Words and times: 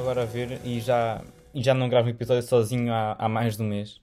agora 0.00 0.22
a 0.22 0.24
ver 0.24 0.60
e 0.64 0.80
já, 0.80 1.22
e 1.54 1.62
já 1.62 1.74
não 1.74 1.88
gravo 1.88 2.08
um 2.08 2.10
episódio 2.10 2.42
sozinho 2.42 2.92
há, 2.92 3.14
há 3.18 3.28
mais 3.28 3.56
de 3.56 3.62
um 3.62 3.66
mês. 3.68 4.00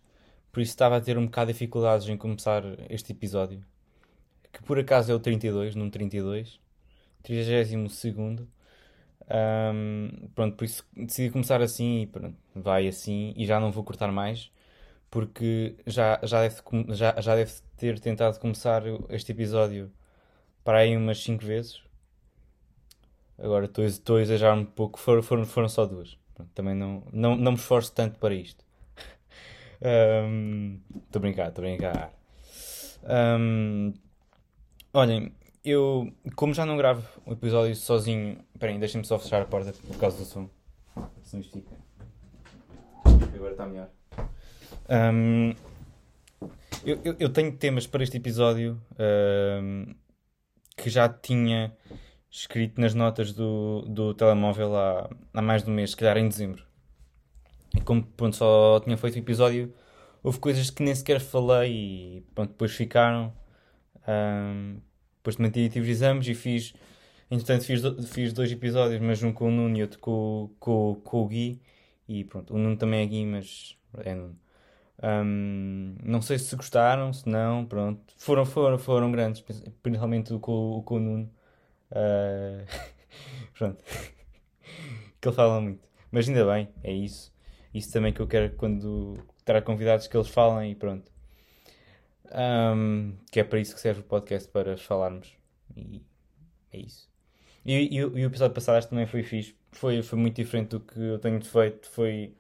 Por 0.52 0.62
isso 0.62 0.71
estava 0.71 0.98
a 0.98 1.02
ter 1.02 1.18
um 1.18 1.25
bocado 1.25 1.48
de 1.48 1.54
dificuldades 1.54 2.07
em 2.07 2.18
começar 2.18 2.63
este 2.89 3.12
episódio. 3.12 3.63
Que 4.52 4.63
por 4.63 4.80
acaso 4.80 5.12
é 5.12 5.16
o 5.16 5.20
32, 5.20 5.75
num 5.75 5.89
32. 5.89 6.59
32 7.23 7.91
segundo. 7.91 8.48
Um, 9.30 10.30
pronto, 10.34 10.55
por 10.55 10.66
isso 10.66 10.85
decidi 10.95 11.30
começar 11.31 11.62
assim 11.62 12.04
e 12.04 12.07
pronto, 12.07 12.38
vai 12.55 12.88
assim 12.88 13.34
e 13.35 13.45
já 13.45 13.59
não 13.59 13.71
vou 13.73 13.84
cortar 13.84 14.09
mais 14.09 14.49
porque 15.12 15.76
já, 15.85 16.20
já, 16.23 16.41
deve, 16.41 16.62
já, 16.95 17.20
já 17.21 17.35
deve 17.35 17.52
ter 17.77 17.99
tentado 17.99 18.40
começar 18.40 18.84
este 19.09 19.32
episódio 19.32 19.91
para 20.63 20.79
aí 20.79 20.95
umas 20.98 21.21
5 21.23 21.45
vezes. 21.45 21.82
Agora 23.38 23.66
estou 23.66 24.18
a 24.18 24.22
exagerar 24.22 24.58
um 24.58 24.66
pouco, 24.66 25.00
foram, 25.00 25.22
foram, 25.22 25.46
foram 25.46 25.70
só 25.70 25.86
duas. 25.86 26.18
Pronto, 26.34 26.52
também 26.54 26.76
não, 26.76 27.04
não, 27.12 27.36
não 27.36 27.52
me 27.52 27.58
esforço 27.58 27.91
tanto 27.94 28.18
para 28.20 28.34
isto. 28.34 28.66
Estou 29.80 31.20
um, 31.20 31.22
brincar, 31.22 31.50
estou 31.50 31.63
a 31.63 31.68
brincar. 31.68 32.13
Um, 33.40 33.94
olhem, 34.91 35.32
eu, 35.63 36.12
como 36.36 36.54
já 36.54 36.66
não 36.66 36.77
gravo 36.77 37.05
o 37.26 37.34
episódio 37.34 37.76
sozinho. 37.76 38.40
Esperem, 38.54 38.79
deixem-me 38.79 39.05
só 39.05 39.20
fechar 39.20 39.41
a 39.41 39.46
porta 39.46 39.74
por 39.74 39.98
causa 39.98 40.18
do 40.18 40.26
som. 40.26 40.49
Se 41.22 41.35
não 41.35 41.41
estica. 41.41 41.76
Agora 43.35 43.51
está 43.51 43.66
melhor. 43.66 43.90
Um, 44.90 45.54
eu, 46.85 46.99
eu, 47.04 47.16
eu, 47.20 47.29
tenho 47.29 47.55
temas 47.55 47.85
para 47.85 48.01
este 48.01 48.18
episódio 48.18 48.82
um, 49.62 49.94
que 50.76 50.90
já 50.90 51.10
tinha 51.10 51.76
escrito 52.29 52.79
nas 52.79 52.93
notas 52.93 53.33
do, 53.33 53.81
do 53.87 54.13
telemóvel 54.13 54.75
há, 54.75 55.09
há 55.33 55.41
mais 55.41 55.63
de 55.63 55.70
um 55.70 55.73
mês, 55.73 55.91
se 55.91 55.97
calhar 55.97 56.17
em 56.17 56.27
dezembro. 56.27 56.63
E 57.75 57.81
como 57.81 58.03
pronto, 58.03 58.35
só 58.35 58.79
tinha 58.79 58.97
feito 58.97 59.15
o 59.15 59.20
episódio, 59.20 59.73
houve 60.23 60.39
coisas 60.39 60.70
que 60.70 60.83
nem 60.83 60.93
sequer 60.95 61.20
falei 61.20 61.71
e 62.17 62.21
pronto, 62.33 62.49
depois 62.51 62.71
ficaram. 62.73 63.33
Um, 64.07 64.79
depois 65.17 65.35
também 65.35 65.51
tive 65.69 65.89
exames 65.89 66.28
e 66.28 66.33
fiz. 66.33 66.73
Entretanto, 67.29 67.66
fiz, 67.66 67.81
fiz 68.07 68.33
dois 68.33 68.51
episódios, 68.51 69.01
mas 69.01 69.22
um 69.23 69.33
com 69.33 69.47
o 69.50 69.51
Nuno 69.51 69.78
e 69.78 69.81
outro 69.81 70.00
com, 70.00 70.50
com, 70.59 71.01
com 71.03 71.23
o 71.23 71.28
Gui. 71.28 71.61
E 72.07 72.23
pronto, 72.23 72.53
o 72.53 72.57
Nuno 72.57 72.78
também 72.78 73.01
é 73.01 73.05
Gui, 73.05 73.25
mas 73.25 73.78
é 73.97 74.16
Nuno. 74.16 74.39
Um, 75.03 75.95
não 76.03 76.22
sei 76.22 76.39
se 76.39 76.55
gostaram, 76.55 77.13
se 77.13 77.28
não, 77.28 77.66
pronto. 77.66 78.01
Foram, 78.17 78.45
foram, 78.45 78.78
foram 78.79 79.11
grandes, 79.11 79.44
principalmente 79.83 80.38
com, 80.39 80.81
com 80.85 80.95
o 80.95 81.00
Nuno. 81.00 81.31
Uh, 81.91 82.66
pronto. 83.57 83.84
que 85.22 85.28
ele 85.28 85.35
fala 85.35 85.62
muito. 85.62 85.88
Mas 86.12 86.28
ainda 86.28 86.46
bem, 86.46 86.69
é 86.84 86.91
isso. 86.91 87.34
Isso 87.74 87.91
também 87.91 88.13
que 88.13 88.22
eu 88.22 88.28
quero 88.28 88.56
quando 88.56 89.18
terá 89.46 89.62
convidados 89.62 90.07
que 90.07 90.18
eles 90.18 90.29
falem 90.29 90.72
e 90.72 90.75
pronto. 90.75 91.12
Um, 92.31 93.16
que 93.31 93.40
é 93.40 93.44
para 93.44 93.59
isso 93.59 93.75
que 93.75 93.81
serve 93.81 94.02
o 94.02 94.03
podcast, 94.03 94.50
para 94.50 94.78
falarmos. 94.78 95.34
E 95.75 96.02
é 96.72 96.79
isso. 96.79 97.09
E, 97.66 97.74
e, 97.74 97.96
e 97.97 98.03
o 98.03 98.25
episódio 98.25 98.53
passado 98.53 98.88
também 98.88 99.06
foi 99.06 99.24
fixe. 99.24 99.56
Foi, 99.72 100.01
foi 100.01 100.18
muito 100.18 100.35
diferente 100.35 100.69
do 100.69 100.79
que 100.79 101.00
eu 101.00 101.19
tenho 101.19 101.44
feito. 101.44 101.90
Foi 101.90 102.34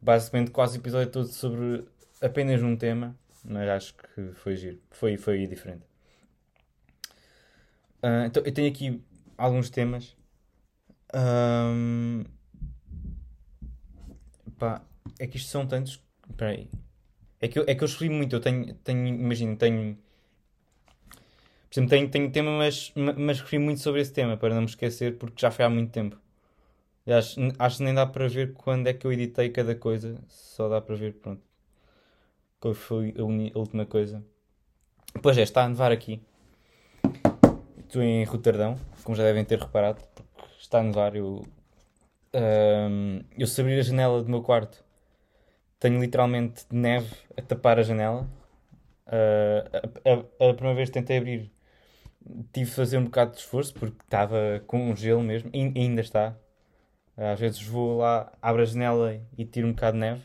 basicamente 0.00 0.50
quase 0.50 0.78
o 0.78 0.80
episódio 0.80 1.10
todo 1.10 1.28
sobre 1.28 1.84
apenas 2.20 2.62
um 2.62 2.76
tema. 2.76 3.16
Mas 3.44 3.68
acho 3.68 3.94
que 3.94 4.32
foi 4.34 4.56
giro. 4.56 4.80
Foi, 4.90 5.16
foi 5.16 5.46
diferente. 5.46 5.87
Uh, 8.02 8.26
então 8.26 8.42
eu 8.44 8.52
tenho 8.52 8.68
aqui 8.68 9.02
alguns 9.36 9.70
temas. 9.70 10.16
Um, 11.14 12.24
pá, 14.58 14.82
é 15.18 15.26
que 15.26 15.36
isto 15.36 15.50
são 15.50 15.66
tantos. 15.66 16.02
Espera 16.28 16.52
aí. 16.52 16.68
É 17.40 17.48
que 17.48 17.58
eu, 17.58 17.64
é 17.66 17.74
que 17.74 17.82
eu 17.82 17.86
escrevi 17.86 18.12
muito, 18.12 18.34
eu 18.34 18.40
tenho, 18.40 18.74
tenho 18.74 19.06
imagino, 19.06 19.56
tenho. 19.56 19.96
Por 21.68 21.74
exemplo, 21.74 21.90
tenho, 21.90 22.10
tenho 22.10 22.32
tema, 22.32 22.50
mas, 22.58 22.92
mas 22.94 23.36
escrevi 23.38 23.58
muito 23.62 23.80
sobre 23.80 24.00
esse 24.00 24.12
tema, 24.12 24.36
para 24.36 24.54
não 24.54 24.62
me 24.62 24.66
esquecer, 24.66 25.18
porque 25.18 25.40
já 25.40 25.50
foi 25.50 25.64
há 25.64 25.68
muito 25.70 25.92
tempo. 25.92 26.18
Acho, 27.06 27.40
acho 27.58 27.78
que 27.78 27.84
nem 27.84 27.94
dá 27.94 28.06
para 28.06 28.28
ver 28.28 28.52
quando 28.54 28.86
é 28.86 28.92
que 28.94 29.06
eu 29.06 29.12
editei 29.12 29.50
cada 29.50 29.74
coisa, 29.74 30.18
só 30.28 30.68
dá 30.68 30.80
para 30.80 30.96
ver, 30.96 31.14
pronto. 31.14 31.42
Qual 32.60 32.74
foi 32.74 33.14
a, 33.16 33.22
a 33.22 33.58
última 33.58 33.86
coisa. 33.86 34.24
Pois 35.22 35.38
é, 35.38 35.42
está 35.42 35.64
a 35.64 35.68
nevar 35.68 35.92
aqui. 35.92 36.20
Estou 37.88 38.02
em 38.02 38.22
Roterdão, 38.24 38.78
como 39.02 39.16
já 39.16 39.22
devem 39.22 39.46
ter 39.46 39.58
reparado, 39.58 40.02
porque 40.14 40.60
está 40.60 40.80
a 40.80 40.82
nevar. 40.82 41.16
Eu, 41.16 41.42
um, 42.34 43.20
eu 43.38 43.46
se 43.46 43.62
abrir 43.62 43.78
a 43.78 43.82
janela 43.82 44.22
do 44.22 44.28
meu 44.28 44.42
quarto 44.42 44.84
tenho 45.80 45.98
literalmente 45.98 46.66
neve 46.70 47.10
a 47.34 47.40
tapar 47.40 47.78
a 47.78 47.82
janela. 47.82 48.28
Uh, 49.06 49.88
a, 50.04 50.44
a, 50.44 50.50
a, 50.50 50.52
primeira 50.52 50.76
vez 50.76 50.90
que 50.90 50.92
tentei 50.92 51.16
abrir, 51.16 51.50
tive 52.52 52.68
de 52.68 52.76
fazer 52.76 52.98
um 52.98 53.04
bocado 53.04 53.30
de 53.30 53.38
esforço 53.38 53.72
porque 53.72 54.02
estava 54.04 54.62
com 54.66 54.90
um 54.90 54.94
gelo 54.94 55.22
mesmo, 55.22 55.48
e 55.54 55.72
ainda 55.74 56.02
está. 56.02 56.36
Às 57.16 57.40
vezes 57.40 57.62
vou 57.62 57.96
lá, 57.96 58.30
abro 58.42 58.60
a 58.60 58.66
janela 58.66 59.18
e 59.38 59.46
tiro 59.46 59.66
um 59.66 59.72
bocado 59.72 59.94
de 59.94 60.00
neve, 60.00 60.22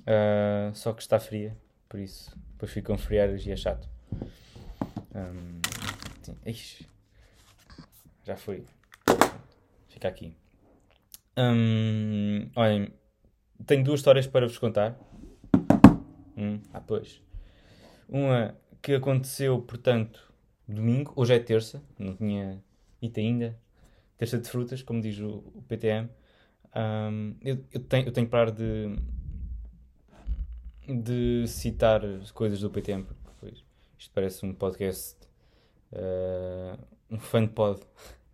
uh, 0.00 0.74
só 0.74 0.92
que 0.92 1.02
está 1.02 1.20
fria, 1.20 1.56
por 1.88 2.00
isso 2.00 2.36
depois 2.54 2.72
ficam 2.72 2.98
friadas 2.98 3.46
e 3.46 3.52
é 3.52 3.56
chato. 3.56 3.88
Um, 5.14 5.81
ixi, 6.46 6.86
já 8.24 8.36
foi. 8.36 8.64
Fica 9.88 10.08
aqui. 10.08 10.34
Um, 11.36 12.50
olhem, 12.54 12.92
tenho 13.66 13.84
duas 13.84 14.00
histórias 14.00 14.26
para 14.26 14.46
vos 14.46 14.58
contar. 14.58 14.98
Hum, 16.36 16.60
ah, 16.72 16.80
pois. 16.80 17.22
Uma 18.08 18.56
que 18.82 18.94
aconteceu, 18.94 19.60
portanto, 19.62 20.32
domingo. 20.66 21.12
Hoje 21.16 21.34
é 21.34 21.38
terça. 21.38 21.82
Não 21.98 22.16
tinha 22.16 22.62
dito 23.00 23.20
ainda. 23.20 23.58
Terça 24.16 24.38
de 24.38 24.48
frutas, 24.48 24.82
como 24.82 25.00
diz 25.00 25.18
o, 25.18 25.38
o 25.54 25.62
PTM. 25.62 26.08
Um, 26.74 27.36
eu, 27.42 27.64
eu, 27.70 27.80
tenho, 27.80 28.06
eu 28.06 28.12
tenho 28.12 28.26
que 28.26 28.30
parar 28.30 28.50
de, 28.50 28.96
de 30.88 31.46
citar 31.46 32.04
as 32.04 32.30
coisas 32.30 32.60
do 32.60 32.70
PTM, 32.70 33.04
porque 33.04 33.20
pois, 33.38 33.64
isto 33.98 34.10
parece 34.14 34.46
um 34.46 34.54
podcast, 34.54 35.18
uh, 35.92 36.78
um 37.10 37.18
fan 37.18 37.46
pod 37.46 37.80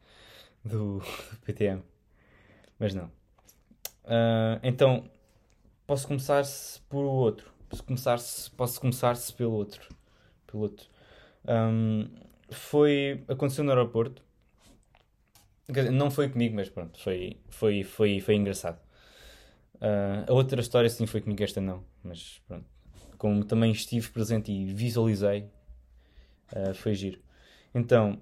do, 0.65 0.99
do 0.99 1.37
PTM. 1.45 1.83
Mas 2.79 2.95
não. 2.95 3.07
Uh, 4.05 4.59
então, 4.63 5.11
posso 5.87 6.07
começar-se 6.07 6.81
por 6.83 7.05
o 7.05 7.11
outro. 7.11 7.51
Posso 7.69 7.85
começar-se 7.85 8.51
posso 8.53 8.81
começar 8.81 9.15
-se 9.17 9.33
pelo 9.33 9.53
outro. 9.53 9.89
Pelo 10.47 10.63
outro. 10.63 10.89
Um, 11.47 12.09
foi, 12.51 13.25
aconteceu 13.29 13.65
no 13.65 13.71
aeroporto. 13.71 14.23
Dizer, 15.69 15.91
não 15.91 16.11
foi 16.11 16.31
comigo, 16.31 16.57
mas 16.57 16.69
pronto, 16.71 16.99
foi, 16.99 17.37
foi, 17.51 17.85
foi, 17.85 18.21
foi 18.21 18.35
engraçado. 18.37 18.81
Uh, 19.75 20.25
a 20.27 20.33
outra 20.33 20.61
história 20.61 20.89
sim 20.89 21.07
foi 21.07 21.21
comigo, 21.21 21.43
esta 21.43 21.61
não. 21.61 21.85
Mas 22.03 22.41
pronto, 22.49 22.65
como 23.19 23.45
também 23.45 23.71
estive 23.71 24.09
presente 24.09 24.51
e 24.51 24.73
visualizei, 24.73 25.51
uh, 26.53 26.75
foi 26.75 26.95
giro. 26.95 27.21
Então, 27.74 28.20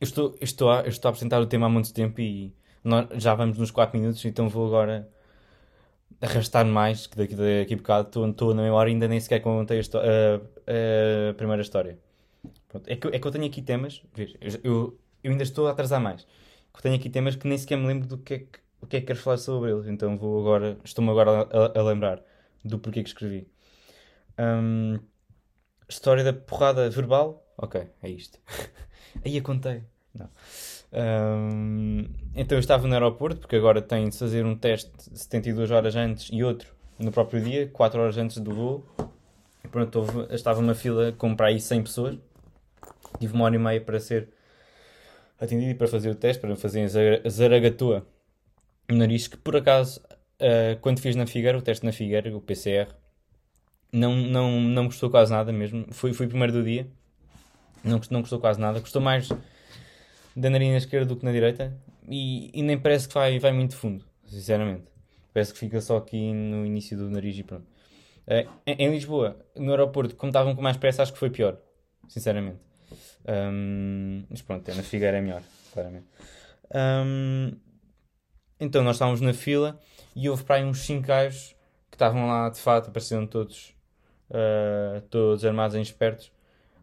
eu 0.00 0.04
estou, 0.04 0.36
eu, 0.40 0.44
estou 0.44 0.70
a, 0.70 0.82
eu 0.82 0.88
estou 0.88 1.08
a 1.08 1.10
apresentar 1.10 1.40
o 1.40 1.46
tema 1.46 1.66
há 1.66 1.68
muito 1.68 1.92
tempo 1.92 2.20
e 2.20 2.54
nós 2.82 3.08
já 3.22 3.34
vamos 3.34 3.58
nos 3.58 3.70
4 3.70 3.98
minutos, 3.98 4.24
então 4.24 4.48
vou 4.48 4.66
agora 4.66 5.08
arrastar 6.20 6.64
mais, 6.66 7.06
que 7.06 7.16
daqui, 7.16 7.34
daqui 7.34 7.74
a 7.74 7.76
bocado 7.76 8.08
estou, 8.08 8.28
estou 8.28 8.54
na 8.54 8.62
memória 8.62 8.90
e 8.90 8.94
ainda 8.94 9.08
nem 9.08 9.20
sequer 9.20 9.40
contei 9.40 9.80
a, 9.80 9.82
a, 9.82 11.30
a 11.30 11.34
primeira 11.34 11.62
história. 11.62 11.98
Pronto, 12.68 12.88
é, 12.88 12.96
que, 12.96 13.08
é 13.08 13.18
que 13.18 13.26
eu 13.26 13.30
tenho 13.30 13.46
aqui 13.46 13.62
temas, 13.62 14.02
eu, 14.62 14.98
eu 15.22 15.30
ainda 15.30 15.42
estou 15.42 15.66
a 15.68 15.70
atrasar 15.70 16.00
mais, 16.00 16.26
eu 16.74 16.80
tenho 16.80 16.96
aqui 16.96 17.08
temas 17.08 17.36
que 17.36 17.46
nem 17.46 17.56
sequer 17.56 17.76
me 17.78 17.86
lembro 17.86 18.06
do 18.08 18.18
que 18.18 18.34
é 18.34 18.38
que, 18.40 18.58
o 18.80 18.86
que, 18.86 18.96
é 18.96 19.00
que 19.00 19.06
quero 19.06 19.18
falar 19.18 19.38
sobre 19.38 19.70
eles, 19.70 19.86
então 19.86 20.16
vou 20.16 20.40
agora, 20.40 20.76
estou-me 20.84 21.10
agora 21.10 21.48
a, 21.50 21.78
a, 21.78 21.82
lembrar 21.82 22.22
do 22.64 22.78
porquê 22.78 23.02
que 23.02 23.08
escrevi. 23.08 23.48
Um, 24.38 24.98
história 25.88 26.24
da 26.24 26.32
porrada 26.32 26.90
verbal, 26.90 27.43
ok, 27.56 27.86
é 28.02 28.08
isto. 28.08 28.38
Aí 29.24 29.36
a 29.38 29.42
contei. 29.42 29.82
Não. 30.14 30.28
Um, 30.92 32.04
então 32.36 32.56
eu 32.56 32.60
estava 32.60 32.86
no 32.86 32.94
aeroporto, 32.94 33.40
porque 33.40 33.56
agora 33.56 33.82
tem 33.82 34.08
de 34.08 34.16
fazer 34.16 34.46
um 34.46 34.56
teste 34.56 34.92
72 35.12 35.70
horas 35.70 35.96
antes 35.96 36.28
e 36.32 36.44
outro 36.44 36.72
no 36.98 37.10
próprio 37.10 37.42
dia, 37.42 37.68
4 37.68 38.00
horas 38.00 38.16
antes 38.16 38.38
do 38.38 38.54
voo. 38.54 38.86
E 39.64 39.68
pronto, 39.68 39.98
houve, 39.98 40.34
estava 40.34 40.60
uma 40.60 40.74
fila 40.74 41.12
com 41.12 41.34
para 41.34 41.48
aí 41.48 41.60
100 41.60 41.82
pessoas. 41.82 42.18
Tive 43.18 43.34
uma 43.34 43.44
hora 43.44 43.56
e 43.56 43.58
meia 43.58 43.80
para 43.80 43.98
ser 43.98 44.28
atendido 45.40 45.72
e 45.72 45.74
para 45.74 45.88
fazer 45.88 46.10
o 46.10 46.14
teste, 46.14 46.40
para 46.40 46.54
fazer 46.56 47.22
a 47.24 47.28
zaragatua 47.28 48.06
no 48.88 48.98
nariz, 48.98 49.26
que 49.26 49.36
por 49.36 49.56
acaso, 49.56 50.00
uh, 50.00 50.78
quando 50.80 51.00
fiz 51.00 51.16
na 51.16 51.26
Figueira, 51.26 51.58
o 51.58 51.62
teste 51.62 51.84
na 51.84 51.92
Figueira, 51.92 52.34
o 52.36 52.40
PCR, 52.40 52.88
não, 53.92 54.14
não, 54.14 54.60
não 54.60 54.86
gostou 54.86 55.10
quase 55.10 55.32
nada 55.32 55.52
mesmo. 55.52 55.86
Fui, 55.90 56.12
fui 56.12 56.26
primeiro 56.26 56.52
do 56.52 56.62
dia, 56.62 56.86
não, 57.84 58.00
não 58.10 58.20
gostou 58.20 58.38
quase 58.38 58.60
nada. 58.60 58.80
Gostou 58.80 59.00
mais 59.00 59.28
da 60.36 60.50
narina 60.50 60.76
esquerda 60.76 61.06
do 61.06 61.16
que 61.16 61.24
na 61.24 61.32
direita 61.32 61.76
e, 62.08 62.50
e 62.52 62.62
nem 62.62 62.78
parece 62.78 63.08
que 63.08 63.14
vai, 63.14 63.38
vai 63.38 63.52
muito 63.52 63.76
fundo, 63.76 64.04
sinceramente. 64.26 64.84
Parece 65.32 65.52
que 65.52 65.58
fica 65.58 65.80
só 65.80 65.96
aqui 65.96 66.32
no 66.32 66.64
início 66.64 66.96
do 66.96 67.10
nariz 67.10 67.36
e 67.38 67.42
pronto. 67.42 67.66
Uh, 68.26 68.48
em, 68.66 68.86
em, 68.86 68.90
Lisboa, 68.90 69.36
no 69.56 69.70
aeroporto, 69.70 70.16
como 70.16 70.30
estavam 70.30 70.54
com 70.54 70.62
mais 70.62 70.76
pressa, 70.76 71.02
acho 71.02 71.12
que 71.12 71.18
foi 71.18 71.30
pior, 71.30 71.58
sinceramente. 72.08 72.58
Um, 73.26 74.24
mas 74.30 74.42
pronto, 74.42 74.74
na 74.74 74.82
Figueira 74.82 75.18
é 75.18 75.20
melhor, 75.20 75.42
claramente. 75.72 76.06
Um, 76.74 77.52
então 78.58 78.82
nós 78.82 78.96
estávamos 78.96 79.20
na 79.20 79.34
fila 79.34 79.78
e 80.14 80.28
houve 80.28 80.44
para 80.44 80.56
aí 80.56 80.64
uns 80.64 80.78
5 80.80 81.06
gajos 81.06 81.54
que 81.90 81.96
estavam 81.96 82.26
lá 82.26 82.48
de 82.48 82.58
fato, 82.58 82.88
apareciam 82.88 83.26
todos, 83.26 83.74
uh, 84.30 85.00
todos 85.10 85.44
armados 85.44 85.76
em 85.76 85.82
espertos, 85.82 86.32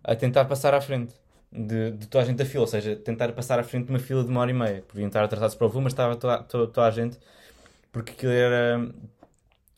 a 0.03 0.15
tentar 0.15 0.45
passar 0.45 0.73
à 0.73 0.81
frente 0.81 1.13
de, 1.51 1.91
de, 1.91 2.07
toda 2.07 2.23
a 2.23 2.27
gente 2.27 2.37
da 2.37 2.45
fila, 2.45 2.63
ou 2.63 2.67
seja, 2.67 2.95
tentar 2.95 3.31
passar 3.33 3.59
à 3.59 3.63
frente 3.63 3.85
de 3.85 3.91
uma 3.91 3.99
fila 3.99 4.23
de 4.23 4.29
uma 4.29 4.41
hora 4.41 4.51
e 4.51 4.53
meia. 4.53 4.83
Podiam 4.87 5.07
estar 5.07 5.23
atrasados 5.23 5.55
para 5.55 5.67
o 5.67 5.69
voo, 5.69 5.81
mas 5.81 5.93
estava 5.93 6.15
toda, 6.15 6.43
toda, 6.43 6.67
toda 6.67 6.87
a 6.87 6.91
gente, 6.91 7.17
porque 7.91 8.11
aquilo 8.13 8.31
era. 8.31 8.79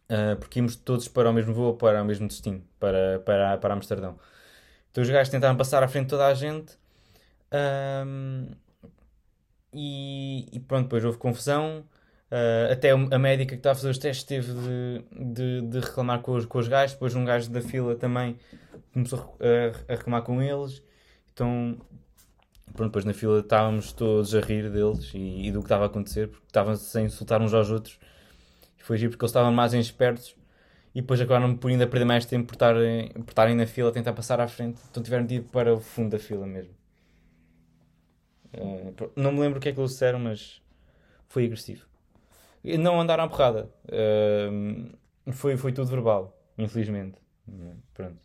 Uh, 0.09 0.35
porque 0.37 0.59
íamos 0.59 0.75
todos 0.75 1.07
para 1.07 1.29
o 1.29 1.33
mesmo 1.33 1.53
voo, 1.53 1.75
para 1.75 2.01
o 2.01 2.05
mesmo 2.05 2.27
destino, 2.27 2.63
para, 2.79 3.19
para, 3.19 3.57
para 3.57 3.73
Amsterdão. 3.73 4.19
Então 4.91 5.01
os 5.01 5.09
gajos 5.09 5.29
tentaram 5.31 5.57
passar 5.57 5.81
à 5.83 5.87
frente 5.87 6.05
de 6.05 6.09
toda 6.11 6.27
a 6.27 6.33
gente. 6.33 6.77
Um, 8.05 8.47
e, 9.73 10.47
e, 10.51 10.59
pronto, 10.59 10.83
depois 10.83 11.03
houve 11.03 11.17
confusão. 11.17 11.83
Uh, 12.33 12.71
até 12.71 12.89
a 12.89 13.19
médica 13.19 13.51
que 13.51 13.59
estava 13.59 13.73
a 13.73 13.75
fazer 13.75 13.91
os 13.91 13.99
testes 13.99 14.23
teve 14.23 14.51
de, 14.51 15.05
de, 15.33 15.61
de 15.67 15.79
reclamar 15.79 16.19
com 16.21 16.31
os, 16.31 16.47
com 16.47 16.57
os 16.57 16.67
gajos. 16.67 16.93
Depois 16.93 17.13
um 17.13 17.23
gajo 17.23 17.51
da 17.51 17.61
fila 17.61 17.95
também 17.95 18.39
começou 18.91 19.37
a, 19.39 19.93
a 19.93 19.95
reclamar 19.95 20.23
com 20.23 20.41
eles. 20.41 20.81
Então, 21.31 21.77
pronto, 22.73 22.89
depois 22.89 23.05
na 23.05 23.13
fila 23.13 23.39
estávamos 23.39 23.93
todos 23.93 24.33
a 24.33 24.39
rir 24.39 24.67
deles 24.71 25.11
e, 25.13 25.47
e 25.47 25.51
do 25.51 25.59
que 25.59 25.65
estava 25.65 25.83
a 25.83 25.85
acontecer, 25.85 26.27
porque 26.27 26.47
estavam-se 26.47 26.97
a 26.97 27.01
insultar 27.01 27.39
uns 27.39 27.53
aos 27.53 27.69
outros. 27.69 27.99
E 28.79 28.83
foi 28.83 28.97
giro 28.97 29.11
porque 29.11 29.23
eles 29.23 29.29
estavam 29.29 29.51
mais 29.51 29.71
espertos 29.73 30.35
e 30.95 31.01
depois 31.01 31.21
acabaram 31.21 31.55
por 31.55 31.69
ainda 31.69 31.85
perder 31.85 32.05
mais 32.05 32.25
tempo 32.25 32.47
por 32.47 32.55
estarem, 32.55 33.09
por 33.09 33.29
estarem 33.29 33.55
na 33.55 33.67
fila 33.67 33.89
a 33.89 33.93
tentar 33.93 34.13
passar 34.13 34.41
à 34.41 34.47
frente. 34.47 34.81
Então 34.89 35.03
tiveram 35.03 35.23
de 35.23 35.35
ir 35.35 35.41
para 35.43 35.71
o 35.71 35.79
fundo 35.79 36.09
da 36.09 36.19
fila 36.19 36.47
mesmo. 36.47 36.73
Uh, 38.55 39.11
não 39.15 39.31
me 39.31 39.39
lembro 39.39 39.59
o 39.59 39.61
que 39.61 39.69
é 39.69 39.71
que 39.71 39.79
eles 39.79 39.91
disseram, 39.91 40.17
mas 40.17 40.63
foi 41.27 41.45
agressivo. 41.45 41.92
Não 42.63 42.99
andaram 43.01 43.25
à 43.25 43.27
porrada. 43.27 43.69
Uh, 43.85 45.33
foi, 45.33 45.57
foi 45.57 45.73
tudo 45.73 45.89
verbal, 45.89 46.37
infelizmente. 46.57 47.19
Pronto. 47.93 48.19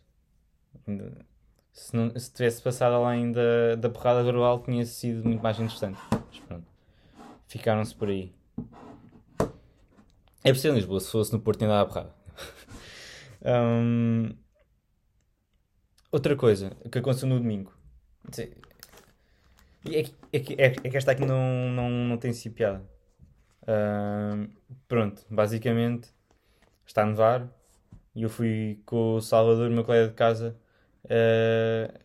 Se, 1.73 1.95
não, 1.95 2.17
se 2.17 2.33
tivesse 2.33 2.61
passado 2.61 2.93
além 2.93 3.31
da, 3.31 3.75
da 3.75 3.89
porrada 3.89 4.23
verbal, 4.23 4.61
tinha 4.63 4.85
sido 4.85 5.23
muito 5.23 5.41
mais 5.41 5.59
interessante. 5.59 5.99
Mas 6.11 6.39
pronto. 6.39 6.67
Ficaram-se 7.47 7.95
por 7.95 8.09
aí. 8.09 8.33
É 10.43 10.53
possível 10.53 10.73
em 10.73 10.75
Lisboa, 10.75 10.99
se 10.99 11.11
fosse 11.11 11.33
no 11.33 11.39
Porto, 11.39 11.61
ainda 11.61 11.81
a 11.81 11.85
porrada. 11.85 12.13
um, 13.43 14.29
outra 16.11 16.35
coisa 16.35 16.71
que 16.91 16.97
aconteceu 16.97 17.27
no 17.27 17.39
domingo. 17.39 17.73
É 19.85 20.03
que, 20.03 20.15
é 20.31 20.39
que, 20.39 20.53
é 20.61 20.89
que 20.89 20.97
esta 20.97 21.11
aqui 21.11 21.25
não, 21.25 21.69
não, 21.71 21.89
não 21.89 22.17
tem 22.17 22.33
sido 22.33 22.53
piada. 22.53 22.85
Um, 23.69 24.49
pronto, 24.87 25.23
basicamente 25.29 26.09
está 26.87 27.03
a 27.03 27.05
nevar 27.05 27.47
e 28.15 28.23
eu 28.23 28.29
fui 28.29 28.81
com 28.83 29.15
o 29.15 29.21
Salvador, 29.21 29.69
meu 29.69 29.83
colega 29.83 30.07
de 30.07 30.15
casa, 30.15 30.57
uh, 31.05 31.99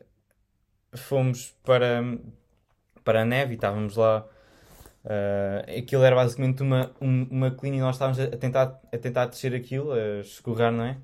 fomos 0.94 1.56
para, 1.64 2.02
para 3.02 3.22
a 3.22 3.24
neve 3.24 3.52
e 3.52 3.54
estávamos 3.54 3.96
lá. 3.96 4.26
Uh, 5.04 5.78
aquilo 5.78 6.02
era 6.04 6.14
basicamente 6.14 6.62
uma, 6.62 6.90
uma 7.00 7.50
colina 7.50 7.76
e 7.76 7.80
nós 7.80 7.96
estávamos 7.96 8.20
a 8.20 8.28
tentar, 8.36 8.80
a 8.92 8.98
tentar 8.98 9.26
descer 9.26 9.54
aquilo, 9.54 9.92
a 9.92 10.20
escorrer, 10.20 10.70
não 10.70 10.84
é? 10.84 10.98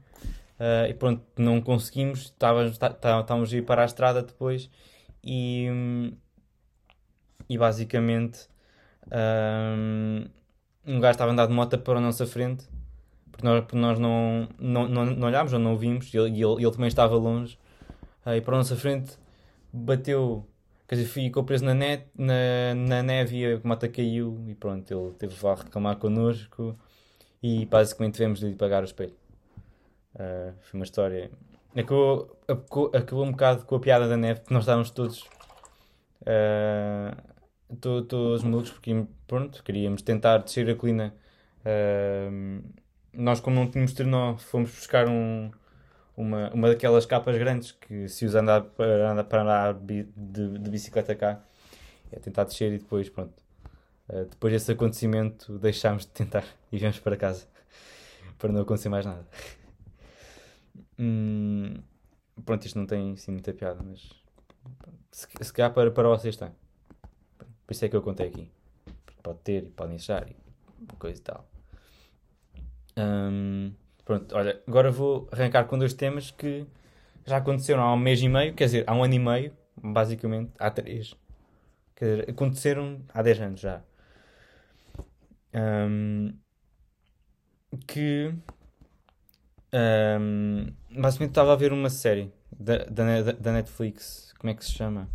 Uh, 0.59 0.91
e 0.91 0.95
pronto, 0.95 1.25
não 1.39 1.61
conseguimos, 1.63 2.25
estávamos, 2.25 2.77
tá, 2.77 2.91
tá, 2.91 3.21
estávamos 3.21 3.53
a 3.53 3.57
ir 3.57 3.63
para 3.63 3.81
a 3.83 3.87
estrada 3.87 4.23
depois 4.23 4.71
e, 5.25 5.67
e 7.49 7.57
basicamente 7.57 8.47
um, 9.11 10.27
um 10.87 11.01
gajo 11.01 11.13
estava 11.13 11.31
a 11.31 11.33
andar 11.33 11.47
de 11.47 11.53
moto 11.53 11.79
para 11.79 11.99
a 11.99 12.01
nossa 12.01 12.27
frente 12.27 12.67
porque 13.31 13.47
nós, 13.47 13.61
porque 13.61 13.77
nós 13.77 13.99
não, 13.99 14.49
não, 14.59 14.89
não, 14.89 15.07
não 15.07 15.29
olhámos 15.29 15.53
ou 15.53 15.59
não 15.59 15.77
vimos 15.77 16.13
e 16.13 16.19
ele, 16.19 16.43
ele, 16.43 16.63
ele 16.63 16.71
também 16.71 16.89
estava 16.89 17.15
longe 17.17 17.59
e 18.27 18.41
para 18.41 18.55
a 18.55 18.59
nossa 18.59 18.77
frente 18.77 19.13
bateu 19.73 20.47
quer 20.89 20.97
dizer, 20.97 21.09
ficou 21.09 21.45
preso 21.45 21.65
na, 21.65 21.75
net, 21.75 22.07
na, 22.17 22.75
na 22.75 23.03
neve 23.03 23.37
e 23.39 23.55
a 23.55 23.61
moto 23.63 23.89
caiu 23.89 24.43
e 24.49 24.55
pronto, 24.55 24.93
ele 24.93 25.15
teve 25.15 25.47
a 25.47 25.55
reclamar 25.55 25.97
connosco 25.97 26.77
e 27.43 27.65
basicamente 27.67 28.15
tivemos 28.15 28.41
de 28.41 28.47
lhe 28.47 28.57
pagar 28.57 28.83
o 28.83 28.87
espelho 28.87 29.15
Uh, 30.15 30.53
foi 30.63 30.79
uma 30.79 30.85
história. 30.85 31.31
Acabou, 31.77 32.37
acabou, 32.49 32.91
acabou, 32.95 33.25
um 33.25 33.31
bocado 33.31 33.65
com 33.65 33.77
a 33.77 33.81
piada 33.81 34.09
da 34.09 34.17
neve, 34.17 34.41
porque 34.41 34.55
nós 34.55 34.65
estávamos 34.65 34.91
todos. 34.91 35.23
Uh, 36.23 37.17
todos 37.77 38.43
malucos, 38.43 38.71
porque 38.71 39.07
pronto, 39.27 39.63
queríamos 39.63 40.03
tentar 40.03 40.39
descer 40.39 40.69
a 40.71 40.75
colina. 40.75 41.15
Uh, 41.61 42.63
nós, 43.13 43.41
como 43.41 43.57
não 43.57 43.71
tínhamos 43.71 43.93
trenó, 43.93 44.37
fomos 44.39 44.71
buscar 44.71 45.09
um, 45.09 45.51
uma, 46.17 46.51
uma 46.53 46.69
daquelas 46.69 47.07
capas 47.07 47.37
grandes 47.39 47.73
que 47.73 48.09
se 48.09 48.25
usa 48.25 48.41
andar 48.41 48.63
para 48.63 49.13
andar, 49.13 49.25
para 49.25 49.43
andar 49.43 49.75
de, 49.75 50.05
de 50.05 50.71
bicicleta 50.71 51.15
cá. 51.15 51.41
É 52.13 52.19
tentar 52.19 52.45
descer 52.45 52.73
e 52.73 52.79
depois, 52.79 53.09
pronto. 53.09 53.35
Uh, 54.09 54.25
depois 54.25 54.53
desse 54.53 54.73
acontecimento, 54.73 55.59
deixámos 55.59 56.05
de 56.05 56.13
tentar 56.13 56.45
e 56.73 56.79
viemos 56.79 56.99
para 56.99 57.17
casa 57.17 57.47
para 58.39 58.53
não 58.53 58.63
acontecer 58.63 58.89
mais 58.89 59.07
nada. 59.07 59.27
Hum, 60.99 61.77
pronto, 62.45 62.67
isto 62.67 62.79
não 62.79 62.87
tem 62.87 63.13
assim 63.13 63.31
muita 63.33 63.53
piada, 63.55 63.81
mas 63.83 64.11
se, 65.11 65.27
se 65.41 65.53
calhar 65.53 65.73
para, 65.73 65.91
para 65.91 66.09
vocês 66.09 66.37
tem. 66.37 66.51
Por 67.71 67.75
isso 67.75 67.85
é 67.85 67.89
que 67.89 67.95
eu 67.95 68.03
contei 68.03 68.27
aqui. 68.27 68.51
Pode 69.23 69.39
ter, 69.45 69.71
podem 69.77 69.95
achar 69.95 70.29
e 70.29 70.35
coisa 70.99 71.21
e 71.21 71.23
tal. 71.23 71.49
Hum, 72.97 73.73
pronto, 74.05 74.35
olha, 74.35 74.61
agora 74.67 74.91
vou 74.91 75.29
arrancar 75.31 75.67
com 75.67 75.79
dois 75.79 75.95
temas 75.95 76.33
que 76.33 76.67
já 77.25 77.37
aconteceram 77.37 77.85
há 77.85 77.95
um 77.95 77.97
mês 77.97 78.21
e 78.21 78.29
meio, 78.29 78.55
quer 78.55 78.65
dizer, 78.65 78.85
há 78.89 78.93
um 78.93 79.05
ano 79.05 79.15
e 79.15 79.21
meio, 79.21 79.57
basicamente, 79.77 80.51
há 80.59 80.69
três. 80.69 81.15
Quer 81.95 82.05
dizer, 82.07 82.31
aconteceram 82.31 83.03
há 83.15 83.23
10 83.23 83.41
anos 83.41 83.61
já. 83.61 83.81
Um, 85.55 86.35
que 87.87 88.35
um, 89.73 90.73
basicamente 90.91 91.31
estava 91.31 91.53
a 91.53 91.57
ver 91.57 91.73
uma 91.73 91.89
série 91.89 92.33
da, 92.51 92.79
da, 92.79 93.31
da 93.31 93.53
Netflix. 93.53 94.35
Como 94.41 94.51
é 94.51 94.55
que 94.55 94.65
se 94.65 94.73
chama? 94.73 95.09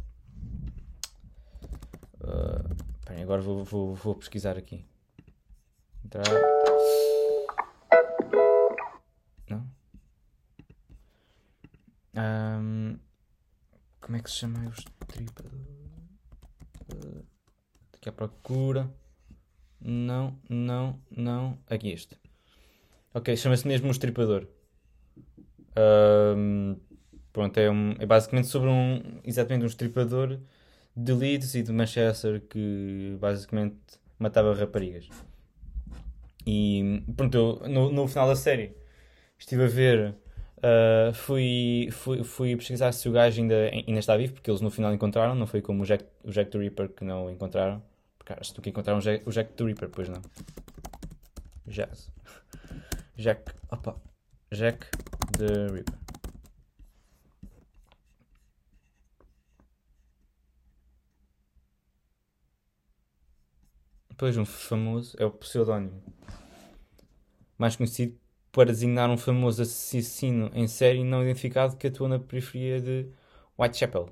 Uh, 2.26 3.22
agora 3.22 3.40
vou, 3.40 3.64
vou, 3.64 3.94
vou 3.94 4.16
pesquisar 4.16 4.58
aqui. 4.58 4.84
Entrar. 6.04 6.26
Não? 9.48 9.70
Um, 12.18 12.98
como 14.02 14.18
é 14.18 14.22
que 14.22 14.32
se 14.32 14.38
chama 14.38 14.68
os 14.68 14.84
tripas? 15.08 15.52
Uh, 16.92 17.24
aqui 17.94 18.10
à 18.10 18.12
procura. 18.12 18.92
Não, 19.80 20.40
não, 20.50 21.00
não. 21.12 21.60
Aqui 21.70 21.92
este. 21.92 22.18
Ok, 23.14 23.38
chama-se 23.38 23.68
mesmo 23.68 23.88
um 23.88 23.92
estripador. 23.92 24.48
Um, 25.78 26.76
pronto, 27.32 27.58
é, 27.60 27.70
um, 27.70 27.92
é, 28.00 28.06
basicamente 28.06 28.48
sobre 28.48 28.70
um. 28.70 29.22
Exatamente 29.24 29.64
um 29.64 29.68
estripador 29.68 30.40
de 30.96 31.14
Leeds 31.14 31.56
e 31.56 31.64
de 31.64 31.72
Manchester 31.72 32.42
que 32.42 33.18
basicamente 33.20 33.78
matava 34.18 34.54
raparigas. 34.54 35.10
E 36.46 37.04
pronto, 37.16 37.36
eu, 37.36 37.70
no, 37.70 37.92
no 37.92 38.08
final 38.08 38.28
da 38.28 38.36
série 38.36 38.76
estive 39.38 39.64
a 39.64 39.68
ver. 39.68 40.16
Uh, 40.58 41.14
fui, 41.14 41.90
fui, 41.92 42.24
fui 42.24 42.56
pesquisar 42.56 42.92
se 42.92 43.08
o 43.08 43.12
gajo 43.12 43.40
ainda, 43.40 43.70
ainda 43.72 44.00
está 44.00 44.18
vivo, 44.18 44.34
porque 44.34 44.50
eles 44.50 44.62
no 44.62 44.72
final 44.72 44.92
encontraram, 44.94 45.36
não 45.36 45.46
foi 45.46 45.62
como 45.62 45.84
o 45.84 45.86
Jack, 45.86 46.06
o 46.24 46.32
Jack 46.32 46.50
the 46.50 46.58
Ripper 46.58 46.90
que 46.90 47.04
não 47.04 47.30
encontraram. 47.30 47.84
Porque 48.18 48.34
acho 48.34 48.54
que 48.56 48.70
encontraram 48.70 49.00
o 49.00 49.02
Jack, 49.02 49.28
o 49.28 49.32
Jack 49.32 49.54
the 49.54 49.64
Ripper, 49.64 49.90
pois 49.90 50.10
não. 50.10 50.22
Jazz. 51.68 52.10
Jack. 53.16 53.52
Opa. 53.70 53.96
Jack 54.52 54.88
the 55.38 55.68
Ripper. 55.72 56.05
Depois 64.16 64.36
um 64.38 64.46
famoso 64.46 65.16
é 65.20 65.26
o 65.26 65.32
pseudónimo. 65.32 66.02
Mais 67.58 67.76
conhecido 67.76 68.18
para 68.52 68.72
designar 68.72 69.10
um 69.10 69.18
famoso 69.18 69.62
assassino 69.62 70.50
em 70.54 70.68
série 70.68 71.04
não 71.04 71.22
identificado 71.24 71.76
que 71.78 71.88
atua 71.88 72.08
na 72.08 72.20
periferia 72.20 72.80
de 72.82 73.08
Whitechapel, 73.60 74.10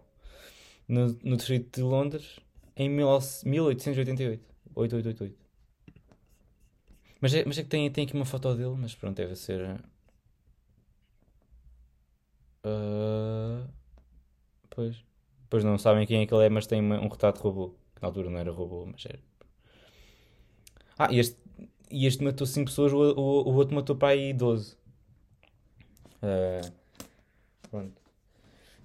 no, 0.88 1.08
no 1.24 1.38
distrito 1.38 1.78
de 1.78 1.84
Londres, 1.84 2.40
em 2.76 2.90
1888. 2.90 4.44
8888. 4.76 5.38
Mas 7.22 7.34
é, 7.34 7.46
mas 7.46 7.58
é 7.58 7.64
que 7.64 7.70
tem, 7.70 7.92
tem 7.92 8.06
aqui 8.06 8.14
uma 8.16 8.26
foto 8.26 8.56
dele, 8.56 8.76
mas 8.78 8.96
pronto, 8.96 9.16
deve 9.18 9.36
ser. 9.36 9.82
Uh, 12.66 13.68
pois. 14.70 15.04
Pois 15.50 15.64
não 15.64 15.78
sabem 15.78 16.06
quem 16.08 16.22
é 16.22 16.26
que 16.28 16.34
ele 16.34 16.46
é, 16.46 16.50
mas 16.50 16.68
tem 16.68 16.80
uma- 16.82 17.00
um 17.00 17.08
retrato 17.08 17.42
robô. 17.42 17.70
Que 17.96 18.02
na 18.02 18.08
altura 18.08 18.30
não 18.30 18.40
era 18.40 18.52
robô, 18.52 18.86
mas 18.86 19.06
era. 19.06 19.20
Ah, 20.98 21.10
este, 21.12 21.38
este 21.90 22.24
matou 22.24 22.46
5 22.48 22.66
pessoas, 22.66 22.94
o, 22.94 22.98
o, 22.98 23.50
o 23.50 23.54
outro 23.56 23.76
matou 23.76 23.96
para 23.96 24.10
aí 24.10 24.34
12. 24.34 24.76
Uh, 26.22 26.72
pronto. 27.70 28.02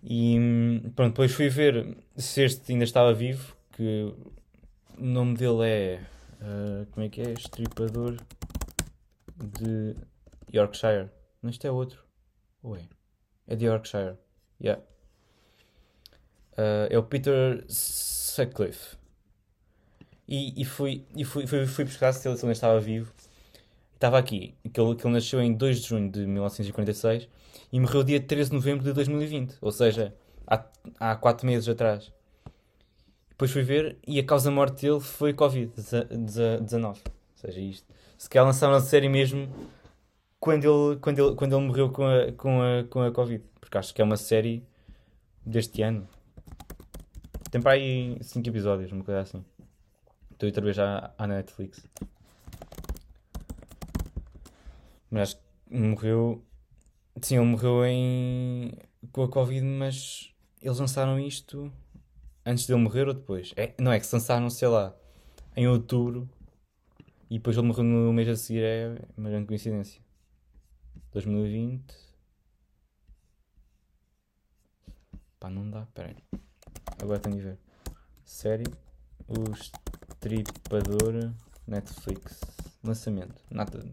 E 0.03 0.37
pronto, 0.95 1.11
depois 1.11 1.33
fui 1.33 1.49
ver 1.49 1.97
se 2.17 2.43
este 2.43 2.73
ainda 2.73 2.85
estava 2.85 3.13
vivo, 3.13 3.57
que 3.73 4.13
o 4.97 5.05
nome 5.05 5.37
dele 5.37 5.65
é. 5.65 6.07
uh, 6.41 6.87
como 6.91 7.07
é 7.07 7.09
que 7.09 7.21
é? 7.21 7.33
Estripador 7.33 8.17
de 9.37 9.97
Yorkshire. 10.53 11.11
Não, 11.43 11.51
isto 11.51 11.67
é 11.67 11.71
outro. 11.71 12.05
Ou 12.63 12.77
é? 12.77 12.83
É 13.47 13.57
de 13.57 13.67
Yorkshire. 13.67 14.17
Yeah. 14.61 14.83
Uh, 16.53 16.91
é 16.91 16.99
o 16.99 17.03
Peter 17.05 17.65
Sutcliffe. 17.69 18.98
E, 20.29 20.61
e, 20.61 20.65
fui, 20.65 21.05
e 21.17 21.25
fui, 21.25 21.47
fui, 21.47 21.67
fui 21.67 21.85
buscar 21.85 22.13
se 22.13 22.29
ele, 22.29 22.37
se 22.37 22.45
ele 22.45 22.53
estava 22.53 22.79
vivo. 22.79 23.11
Estava 23.95 24.19
aqui, 24.19 24.55
que 24.73 24.81
ele, 24.81 24.95
que 24.95 25.07
ele 25.07 25.15
nasceu 25.15 25.41
em 25.41 25.53
2 25.53 25.81
de 25.81 25.89
junho 25.89 26.11
de 26.11 26.27
1946 26.27 27.29
e 27.73 27.81
morreu 27.81 28.05
dia 28.05 28.21
13 28.21 28.51
de 28.51 28.57
novembro 28.57 28.85
de 28.85 28.93
2020, 28.93 29.57
ou 29.61 29.73
seja, 29.73 30.15
há, 30.47 30.65
há 31.01 31.17
4 31.17 31.47
meses 31.47 31.69
atrás. 31.69 32.13
Depois 33.31 33.51
fui 33.51 33.63
ver 33.63 33.99
e 34.07 34.19
a 34.19 34.25
causa 34.25 34.51
morte 34.51 34.83
dele 34.83 35.01
foi 35.01 35.33
Covid-19. 35.33 36.85
Ou 36.85 36.97
seja, 37.35 37.61
isto. 37.61 37.87
Se 38.17 38.29
calhar 38.29 38.47
lançaram 38.47 38.75
a 38.75 38.81
série 38.81 39.09
mesmo 39.09 39.49
quando 40.41 40.65
ele, 40.65 41.01
quando 41.01 41.19
ele, 41.19 41.37
quando 41.37 41.57
ele 41.57 41.67
morreu 41.67 41.91
com 41.91 42.05
a, 42.05 42.33
com, 42.33 42.61
a, 42.61 42.85
com 42.85 43.03
a 43.03 43.13
Covid. 43.13 43.45
Porque 43.61 43.79
acho 43.79 43.95
que 43.95 44.03
é 44.03 44.05
uma 44.05 44.17
série 44.17 44.65
deste 45.45 45.83
ano. 45.83 46.07
Tem 47.51 47.61
para 47.61 47.73
aí 47.73 48.19
5 48.21 48.49
episódios, 48.49 48.93
uma 48.93 49.05
coisa 49.05 49.21
assim. 49.21 49.45
Estou 50.39 50.47
outra 50.47 50.63
vez 50.63 50.79
à, 50.79 51.13
à 51.19 51.27
Netflix. 51.27 51.85
Mas 55.11 55.37
morreu. 55.69 56.45
Sim, 57.21 57.39
ele 57.39 57.45
morreu 57.45 57.85
em... 57.85 58.73
com 59.11 59.25
a 59.25 59.29
Covid, 59.29 59.67
mas 59.67 60.33
eles 60.63 60.79
lançaram 60.79 61.19
isto 61.19 61.73
antes 62.47 62.69
dele 62.69 62.79
morrer 62.79 63.09
ou 63.09 63.15
depois? 63.15 63.53
É, 63.57 63.75
não 63.81 63.91
é 63.91 63.99
que 63.99 64.07
se 64.07 64.15
lançaram, 64.15 64.49
sei 64.49 64.69
lá, 64.69 64.95
em 65.57 65.67
outubro 65.67 66.31
e 67.29 67.39
depois 67.39 67.57
ele 67.57 67.67
morreu 67.67 67.83
no 67.83 68.13
mês 68.13 68.29
a 68.29 68.37
seguir. 68.37 68.63
É 68.63 68.97
uma 69.17 69.31
grande 69.31 69.49
coincidência. 69.49 70.01
2020. 71.11 71.97
Pá, 75.41 75.51
não 75.51 75.69
dá, 75.69 75.85
peraí. 75.93 76.15
Agora 77.03 77.19
tenho 77.19 77.35
de 77.35 77.43
ver. 77.43 77.59
Série 78.25 78.73
O 79.27 79.88
Estripador 80.19 81.33
Netflix. 81.67 82.41
Lançamento. 82.83 83.41
Nada. 83.51 83.85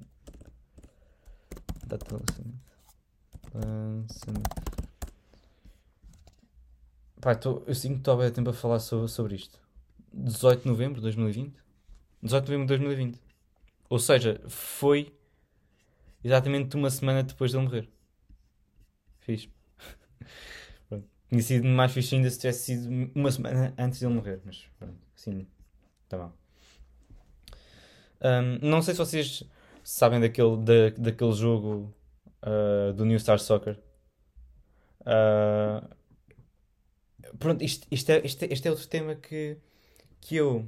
Data 1.86 2.16
lançamento. 2.16 2.66
Lançamento. 3.54 4.50
Pá, 7.22 7.36
tô, 7.36 7.64
eu 7.68 7.76
sinto 7.76 7.94
que 7.94 8.00
estou 8.00 8.22
a 8.22 8.32
tempo 8.32 8.50
a 8.50 8.54
falar 8.54 8.80
sobre, 8.80 9.08
sobre 9.08 9.36
isto. 9.36 9.60
18 10.14 10.64
de 10.64 10.68
novembro 10.68 10.96
de 10.96 11.02
2020? 11.02 11.56
18 12.24 12.46
de 12.46 12.52
novembro 12.52 12.66
de 12.66 12.84
2020. 12.84 13.22
Ou 13.90 14.00
seja, 14.00 14.42
foi 14.48 15.16
exatamente 16.24 16.76
uma 16.76 16.90
semana 16.90 17.22
depois 17.22 17.52
de 17.52 17.58
ele 17.58 17.66
morrer. 17.66 17.90
Fiz. 19.20 19.48
Tinha 21.30 21.42
sido 21.42 21.68
mais 21.68 21.92
fixe 21.92 22.16
ainda 22.16 22.30
se 22.30 22.40
tivesse 22.40 22.66
sido 22.66 23.12
uma 23.16 23.32
semana 23.32 23.74
antes 23.78 24.00
de 24.00 24.06
ele 24.06 24.14
morrer, 24.14 24.42
mas 24.44 24.68
pronto, 24.78 24.98
assim, 25.16 25.48
tá 26.08 26.18
bom. 26.18 26.32
Um, 28.22 28.60
não 28.68 28.82
sei 28.82 28.94
se 28.94 28.98
vocês 28.98 29.44
sabem 29.84 30.20
daquele, 30.20 30.58
da, 30.58 30.90
daquele 30.98 31.34
jogo 31.34 31.94
uh, 32.44 32.94
do 32.94 33.06
New 33.06 33.20
Star 33.20 33.40
Soccer. 33.40 33.78
Uh, 35.02 35.88
pronto, 37.38 37.64
isto, 37.64 37.88
isto, 37.92 38.10
é, 38.10 38.22
isto, 38.26 38.44
é, 38.44 38.48
este 38.52 38.68
é 38.68 38.72
outro 38.72 38.88
tema 38.88 39.16
que, 39.16 39.58
que 40.22 40.36
eu. 40.38 40.66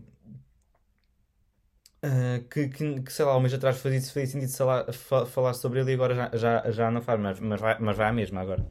Uh, 2.05 2.47
que, 2.49 2.69
que, 2.69 3.01
que, 3.01 3.11
sei 3.11 3.25
lá, 3.25 3.35
um 3.35 3.39
mês 3.39 3.53
atrás 3.53 3.79
fazia, 3.79 3.99
fazia 3.99 4.27
sentido 4.27 4.55
falar, 4.55 4.93
falar 4.93 5.53
sobre 5.53 5.79
ele 5.79 5.91
e 5.91 5.93
agora 5.95 6.13
já, 6.13 6.31
já, 6.35 6.71
já 6.71 6.91
não 6.91 7.01
faz, 7.01 7.19
mas, 7.19 7.39
mas, 7.39 7.59
vai, 7.59 7.79
mas 7.79 7.97
vai 7.97 8.07
à 8.07 8.13
mesma 8.13 8.41
agora. 8.41 8.65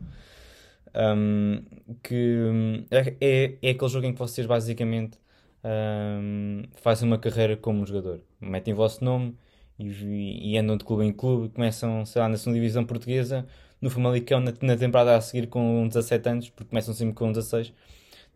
Um, 0.95 1.63
que 2.03 2.87
é, 3.21 3.59
é 3.61 3.71
aquele 3.71 3.91
jogo 3.91 4.07
em 4.07 4.13
que 4.13 4.19
vocês 4.19 4.47
basicamente 4.47 5.19
um, 5.65 6.63
fazem 6.83 7.09
uma 7.09 7.19
carreira 7.19 7.57
como 7.57 7.87
jogador. 7.87 8.21
Metem 8.41 8.75
o 8.75 8.77
vosso 8.77 9.05
nome 9.05 9.37
e, 9.79 10.53
e, 10.53 10.59
andam 10.59 10.77
de 10.77 10.85
clube 10.85 11.05
em 11.05 11.13
clube, 11.13 11.49
começam, 11.51 12.05
sei 12.07 12.23
lá, 12.23 12.29
na 12.29 12.37
segunda 12.37 12.59
divisão 12.59 12.85
portuguesa, 12.85 13.47
no 13.81 13.91
Famalicão 13.91 14.41
na, 14.41 14.53
na 14.63 14.77
temporada 14.77 15.17
a 15.17 15.21
seguir 15.21 15.49
com 15.49 15.87
17 15.89 16.29
anos, 16.29 16.51
porque 16.51 16.71
começam 16.71 16.95
sempre 16.95 17.15
com 17.15 17.31
16, 17.33 17.73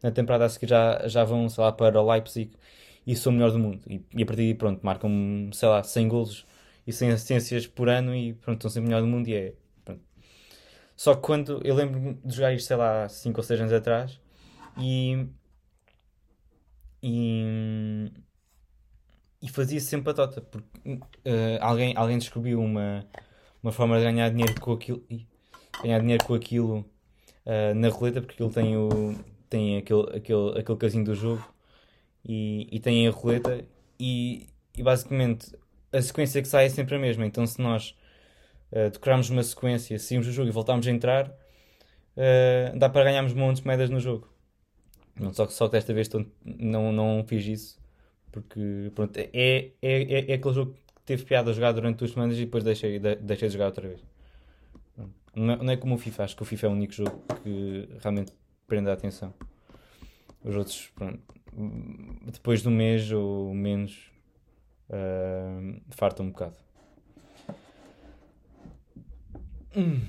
na 0.03 0.11
temporada 0.11 0.45
a 0.45 0.49
seguir 0.49 0.69
já, 0.69 1.07
já 1.09 1.25
vão, 1.25 1.49
sei 1.49 1.65
lá, 1.65 1.73
para 1.73 2.01
o 2.01 2.11
Leipzig 2.11 2.51
e 3.07 3.17
são 3.17 3.33
o 3.33 3.35
melhor 3.35 3.53
do 3.53 3.59
mundo. 3.59 3.81
E, 3.89 4.05
e 4.15 4.23
a 4.23 4.27
partir 4.27 4.43
daí, 4.43 4.55
pronto, 4.55 4.81
marcam, 4.85 5.51
sei 5.53 5.69
lá, 5.69 5.83
100 5.83 6.09
golos 6.09 6.47
e 6.87 6.93
100 6.93 7.13
assistências 7.13 7.67
por 7.67 7.89
ano 7.89 8.15
e 8.15 8.35
pronto, 8.35 8.59
estão 8.59 8.71
sempre 8.71 8.89
o 8.89 8.91
melhor 8.91 9.03
do 9.03 9.09
mundo 9.09 9.29
e 9.29 9.35
é, 9.35 9.55
pronto. 9.85 10.03
Só 10.97 11.15
que 11.15 11.23
quando, 11.23 11.61
eu 11.65 11.75
lembro 11.75 12.19
de 12.25 12.35
jogar 12.35 12.53
isto, 12.55 12.67
sei 12.67 12.77
lá, 12.77 13.09
5 13.09 13.39
ou 13.39 13.45
6 13.45 13.61
anos 13.61 13.73
atrás 13.73 14.21
e... 14.79 15.27
E, 17.03 18.11
e 19.43 19.49
fazia 19.49 19.81
sempre 19.81 20.11
a 20.11 20.15
tota, 20.15 20.41
porque 20.41 20.91
uh, 20.91 21.01
alguém, 21.61 21.95
alguém 21.97 22.19
descobriu 22.19 22.61
uma, 22.61 23.07
uma 23.63 23.73
forma 23.73 23.99
de 23.99 24.05
ganhar 24.05 24.29
dinheiro 24.31 24.61
com 24.61 24.73
aquilo, 24.73 25.03
ganhar 25.83 26.01
dinheiro 26.01 26.25
com 26.25 26.35
aquilo 26.35 26.85
uh, 27.47 27.75
na 27.75 27.89
roleta, 27.89 28.21
porque 28.21 28.35
aquilo 28.35 28.51
tem, 28.51 28.77
o, 28.77 29.15
tem 29.49 29.79
aquele, 29.79 30.17
aquele, 30.17 30.59
aquele 30.59 30.79
casinho 30.79 31.05
do 31.05 31.15
jogo 31.15 31.43
e, 32.25 32.69
e 32.71 32.81
tem 32.81 33.09
a 33.09 33.11
roleta 33.11 33.65
e, 33.99 34.47
e 34.77 34.83
basicamente 34.83 35.57
a 35.93 36.03
sequência 36.03 36.43
que 36.43 36.49
sai 36.49 36.67
é 36.67 36.69
sempre 36.69 36.97
a 36.97 36.99
mesma. 36.99 37.25
Então 37.25 37.47
se 37.47 37.61
nós 37.61 37.97
uh, 38.73 38.91
decorarmos 38.91 39.31
uma 39.31 39.43
sequência, 39.43 39.99
saímos 39.99 40.27
do 40.27 40.33
jogo 40.33 40.49
e 40.49 40.53
voltarmos 40.53 40.87
a 40.87 40.91
entrar, 40.91 41.29
uh, 41.29 42.79
dá 42.79 42.89
para 42.91 43.05
ganharmos 43.05 43.33
montes 43.33 43.63
de 43.63 43.67
moedas 43.67 43.89
no 43.89 44.01
jogo. 44.01 44.29
Não, 45.21 45.33
só 45.33 45.47
que 45.47 45.53
só 45.53 45.69
que 45.69 45.73
desta 45.73 45.93
vez 45.93 46.09
não, 46.45 46.93
não 46.93 47.25
fiz 47.27 47.47
isso 47.47 47.81
porque 48.33 48.91
pronto, 48.95 49.17
é, 49.17 49.29
é, 49.33 49.73
é, 49.83 50.31
é 50.31 50.35
aquele 50.35 50.55
jogo 50.55 50.73
que 50.73 51.03
teve 51.05 51.25
piada 51.25 51.51
a 51.51 51.55
jogar 51.55 51.73
durante 51.73 51.99
duas 51.99 52.13
semanas 52.13 52.37
e 52.37 52.45
depois 52.45 52.63
deixei, 52.63 52.99
de, 52.99 53.17
deixei 53.17 53.49
de 53.49 53.55
jogar 53.55 53.67
outra 53.67 53.89
vez. 53.89 54.01
Não 55.35 55.53
é, 55.53 55.57
não 55.57 55.73
é 55.73 55.77
como 55.77 55.95
o 55.95 55.99
FIFA, 55.99 56.25
acho 56.25 56.37
que 56.37 56.43
o 56.43 56.45
FIFA 56.45 56.67
é 56.67 56.71
o 56.71 56.73
único 56.73 56.93
jogo 56.93 57.23
que 57.43 57.89
realmente 58.01 58.33
prende 58.67 58.91
a 58.91 58.93
atenção. 58.93 59.33
Os 60.45 60.57
outros, 60.57 60.91
pronto, 60.95 61.21
depois 62.33 62.63
de 62.63 62.69
um 62.69 62.73
mês 62.73 63.11
ou 63.13 63.53
menos, 63.55 64.11
uh, 64.89 66.23
um 66.23 66.31
bocado. 66.31 66.57
Hum. 69.77 70.01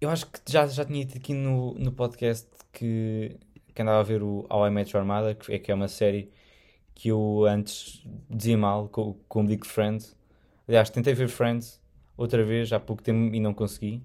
Eu 0.00 0.10
acho 0.10 0.26
que 0.26 0.40
já, 0.46 0.66
já 0.66 0.84
tinha 0.84 1.04
dito 1.04 1.16
aqui 1.16 1.32
no, 1.32 1.74
no 1.74 1.90
podcast 1.90 2.48
que, 2.72 3.36
que 3.74 3.82
andava 3.82 4.00
a 4.00 4.02
ver 4.02 4.22
o 4.22 4.46
How 4.50 4.66
I 4.66 4.70
Met 4.70 4.94
Your 4.94 5.06
Mother, 5.06 5.34
que 5.36 5.54
é, 5.54 5.58
que 5.58 5.72
é 5.72 5.74
uma 5.74 5.88
série 5.88 6.30
que 6.94 7.08
eu 7.08 7.44
antes 7.46 8.02
dizia 8.28 8.58
mal, 8.58 8.88
como 8.88 9.48
digo 9.48 9.66
Friends. 9.66 10.16
Aliás, 10.68 10.90
tentei 10.90 11.14
ver 11.14 11.28
Friends 11.28 11.80
outra 12.16 12.44
vez 12.44 12.72
há 12.72 12.80
pouco 12.80 13.02
tempo 13.02 13.34
e 13.34 13.40
não 13.40 13.54
consegui, 13.54 14.02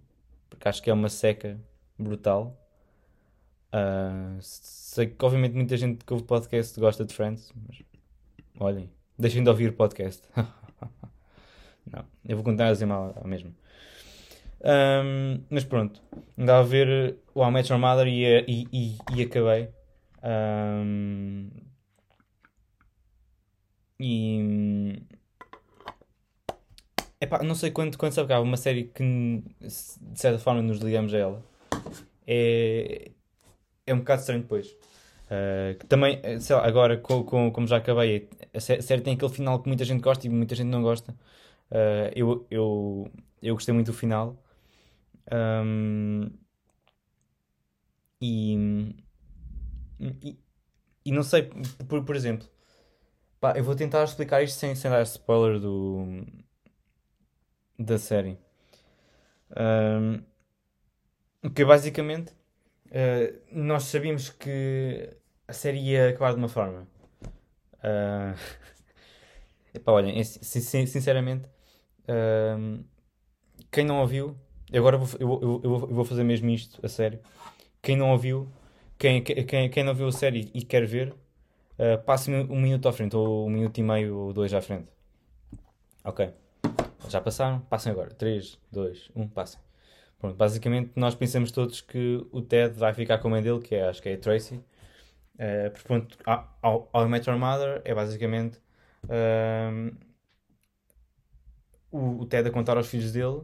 porque 0.49 0.67
acho 0.67 0.81
que 0.81 0.89
é 0.89 0.93
uma 0.93 1.09
seca 1.09 1.59
brutal. 1.97 2.57
Uh, 3.73 4.37
sei 4.41 5.07
que 5.07 5.25
obviamente 5.25 5.55
muita 5.55 5.75
gente 5.77 6.05
que 6.05 6.13
ouve 6.13 6.25
podcast 6.25 6.79
gosta 6.79 7.05
de 7.05 7.13
Friends, 7.13 7.51
mas 7.67 7.81
olhem, 8.59 8.89
deixem 9.17 9.43
de 9.43 9.49
ouvir 9.49 9.69
o 9.69 9.73
podcast. 9.73 10.21
não, 11.89 12.05
eu 12.25 12.37
vou 12.37 12.43
contar 12.43 12.67
a 12.67 12.71
dizer 12.71 12.85
mal 12.85 13.13
mesmo. 13.25 13.53
Um, 14.63 15.43
mas 15.49 15.63
pronto, 15.63 16.01
andava 16.37 16.59
a 16.59 16.63
ver 16.63 17.17
o 17.33 17.41
How 17.41 17.51
Met 17.51 17.71
Your 17.71 17.81
Mother 17.81 18.07
e, 18.07 18.25
e, 18.47 18.67
e, 18.71 18.97
e 19.15 19.21
acabei. 19.23 19.69
Um, 20.23 21.49
e 23.99 25.01
epá, 27.19 27.43
não 27.43 27.55
sei 27.55 27.71
quando, 27.71 27.97
quando 27.97 28.13
se 28.13 28.19
acaba 28.19 28.41
uma 28.41 28.57
série 28.57 28.85
que 28.85 29.43
de 29.59 30.19
certa 30.19 30.39
forma 30.39 30.61
nos 30.61 30.79
ligamos 30.79 31.13
a 31.13 31.17
ela. 31.17 31.43
É, 32.27 33.11
é 33.85 33.93
um 33.93 33.99
bocado 33.99 34.21
estranho 34.21 34.41
depois. 34.41 34.67
Uh, 35.31 35.77
que 35.79 35.85
também, 35.85 36.19
eh, 36.23 36.39
sei 36.41 36.55
lá, 36.55 36.67
agora, 36.67 36.97
com, 36.97 37.23
com, 37.23 37.51
como 37.51 37.65
já 37.65 37.77
acabei, 37.77 38.29
a 38.53 38.59
série 38.59 39.01
tem 39.01 39.13
aquele 39.13 39.31
final 39.31 39.61
que 39.61 39.67
muita 39.69 39.85
gente 39.85 40.01
gosta 40.01 40.27
e 40.27 40.29
muita 40.29 40.55
gente 40.55 40.67
não 40.67 40.81
gosta. 40.81 41.13
Uh, 41.71 42.11
eu, 42.13 42.45
eu, 42.51 43.11
eu 43.41 43.53
gostei 43.55 43.73
muito 43.73 43.87
do 43.87 43.93
final. 43.93 44.35
Um, 45.31 46.29
e, 48.21 48.55
e, 49.99 50.39
e, 51.05 51.11
não 51.11 51.23
sei, 51.23 51.49
por, 51.87 52.03
por 52.05 52.15
exemplo, 52.15 52.47
pá, 53.39 53.53
eu 53.57 53.63
vou 53.63 53.75
tentar 53.75 54.03
explicar 54.03 54.43
isto 54.43 54.57
sem, 54.59 54.75
sem 54.75 54.89
dar 54.91 55.01
spoiler 55.03 55.59
do, 55.59 56.25
da 57.77 57.97
série. 57.97 58.37
Um, 59.57 60.23
que 61.49 61.65
basicamente 61.65 62.31
uh, 62.87 63.41
nós 63.51 63.83
sabíamos 63.85 64.29
que 64.29 65.09
a 65.47 65.53
série 65.53 65.79
ia 65.79 66.09
acabar 66.09 66.31
de 66.31 66.37
uma 66.37 66.47
forma. 66.49 66.87
Uh, 67.83 68.37
epá, 69.73 69.91
sinceramente, 70.23 71.49
uh, 72.03 72.83
quem 73.71 73.83
não 73.85 73.99
ouviu, 73.99 74.37
agora 74.77 74.97
vou, 74.97 75.07
eu, 75.19 75.41
eu, 75.41 75.61
eu, 75.63 75.87
vou 75.87 76.05
fazer 76.05 76.23
mesmo 76.23 76.49
isto 76.49 76.79
a 76.83 76.89
sério. 76.89 77.19
Quem 77.81 77.95
não 77.95 78.11
ouviu, 78.11 78.47
quem, 78.97 79.23
quem, 79.23 79.69
quem 79.69 79.83
não 79.83 79.93
viu 79.93 80.07
a 80.07 80.11
série 80.11 80.49
e 80.53 80.63
quer 80.63 80.85
ver, 80.85 81.09
uh, 81.09 82.01
passe-me 82.05 82.43
um 82.43 82.59
minuto 82.59 82.87
à 82.87 82.93
frente, 82.93 83.15
ou 83.15 83.47
um 83.47 83.49
minuto 83.49 83.77
e 83.77 83.83
meio, 83.83 84.17
ou 84.17 84.33
dois 84.33 84.53
à 84.53 84.61
frente. 84.61 84.87
Ok. 86.03 86.33
Já 87.09 87.19
passaram? 87.19 87.59
Passem 87.61 87.91
agora. 87.91 88.11
3, 88.11 88.57
2, 88.71 89.11
1, 89.15 89.27
passem. 89.29 89.59
Pronto, 90.19 90.35
basicamente 90.35 90.91
nós 90.95 91.15
pensamos 91.15 91.51
todos 91.51 91.81
que 91.81 92.23
o 92.31 92.41
Ted 92.41 92.77
vai 92.77 92.93
ficar 92.93 93.17
com 93.17 93.27
a 93.27 93.31
mãe 93.31 93.41
dele, 93.41 93.59
que 93.59 93.73
é, 93.75 93.89
acho 93.89 94.01
que 94.01 94.09
é 94.09 94.13
a 94.13 94.17
Tracy. 94.17 94.55
Uh, 95.35 95.71
porque, 95.71 95.87
pronto, 95.87 96.17
How 96.63 96.89
I 96.93 97.07
Met 97.07 97.27
Your 97.27 97.39
Mother 97.39 97.81
é 97.83 97.95
basicamente 97.95 98.59
uh, 99.05 99.95
o, 101.89 102.21
o, 102.21 102.25
Ted 102.27 102.47
a 102.47 102.51
contar 102.51 102.77
aos 102.77 102.87
filhos 102.87 103.11
dele 103.11 103.41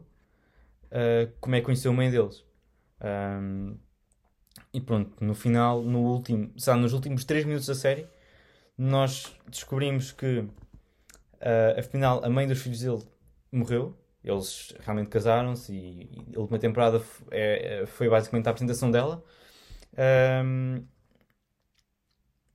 uh, 0.87 1.31
como 1.39 1.55
é 1.55 1.59
que 1.59 1.65
conheceu 1.65 1.91
a 1.91 1.93
mãe 1.93 2.09
deles. 2.11 2.43
Um, 3.01 3.77
e 4.73 4.81
pronto, 4.81 5.23
no 5.23 5.33
final, 5.33 5.81
no 5.81 5.99
último, 5.99 6.51
sabe, 6.57 6.81
nos 6.81 6.93
últimos 6.93 7.23
3 7.25 7.45
minutos 7.45 7.67
da 7.67 7.75
série, 7.75 8.07
nós 8.77 9.35
descobrimos 9.49 10.11
que 10.11 10.39
uh, 10.39 11.79
afinal 11.79 12.23
a 12.23 12.29
mãe 12.29 12.47
dos 12.47 12.61
filhos 12.61 12.81
dele 12.81 13.03
morreu. 13.51 13.97
Eles 14.23 14.73
realmente 14.81 15.09
casaram-se 15.09 15.73
e, 15.73 16.25
e, 16.31 16.35
a 16.35 16.39
última 16.39 16.59
temporada 16.59 17.01
é, 17.31 17.85
foi 17.85 18.09
basicamente 18.09 18.47
a 18.47 18.51
apresentação 18.51 18.91
dela. 18.91 19.23
Um, 20.43 20.85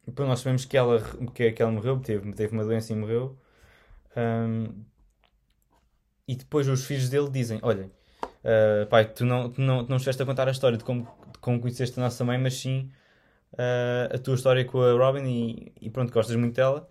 depois 0.06 0.28
nós 0.28 0.40
sabemos 0.40 0.64
que 0.64 0.76
ela, 0.76 1.00
que, 1.34 1.52
que 1.52 1.62
ela 1.62 1.72
morreu, 1.72 1.98
teve, 2.00 2.32
teve 2.32 2.52
uma 2.52 2.64
doença 2.64 2.92
e 2.92 2.96
morreu. 2.96 3.38
Um, 4.16 4.84
e 6.28 6.36
depois 6.36 6.68
os 6.68 6.84
filhos 6.84 7.08
dele 7.08 7.30
dizem: 7.30 7.58
Olha, 7.62 7.90
uh, 8.44 8.86
pai, 8.86 9.04
tu 9.06 9.24
não, 9.24 9.50
tu, 9.50 9.60
não, 9.60 9.84
tu 9.84 9.90
não 9.90 9.96
estiveste 9.96 10.22
a 10.22 10.26
contar 10.26 10.48
a 10.48 10.50
história 10.50 10.78
de 10.78 10.84
como, 10.84 11.02
de 11.32 11.38
como 11.40 11.60
conheceste 11.60 11.98
a 11.98 12.02
nossa 12.02 12.24
mãe, 12.24 12.38
mas 12.38 12.54
sim 12.54 12.90
uh, 13.54 14.14
a 14.14 14.18
tua 14.18 14.34
história 14.34 14.64
com 14.64 14.80
a 14.82 14.92
Robin 14.92 15.24
e, 15.24 15.72
e, 15.80 15.90
pronto, 15.90 16.12
gostas 16.12 16.36
muito 16.36 16.54
dela. 16.54 16.88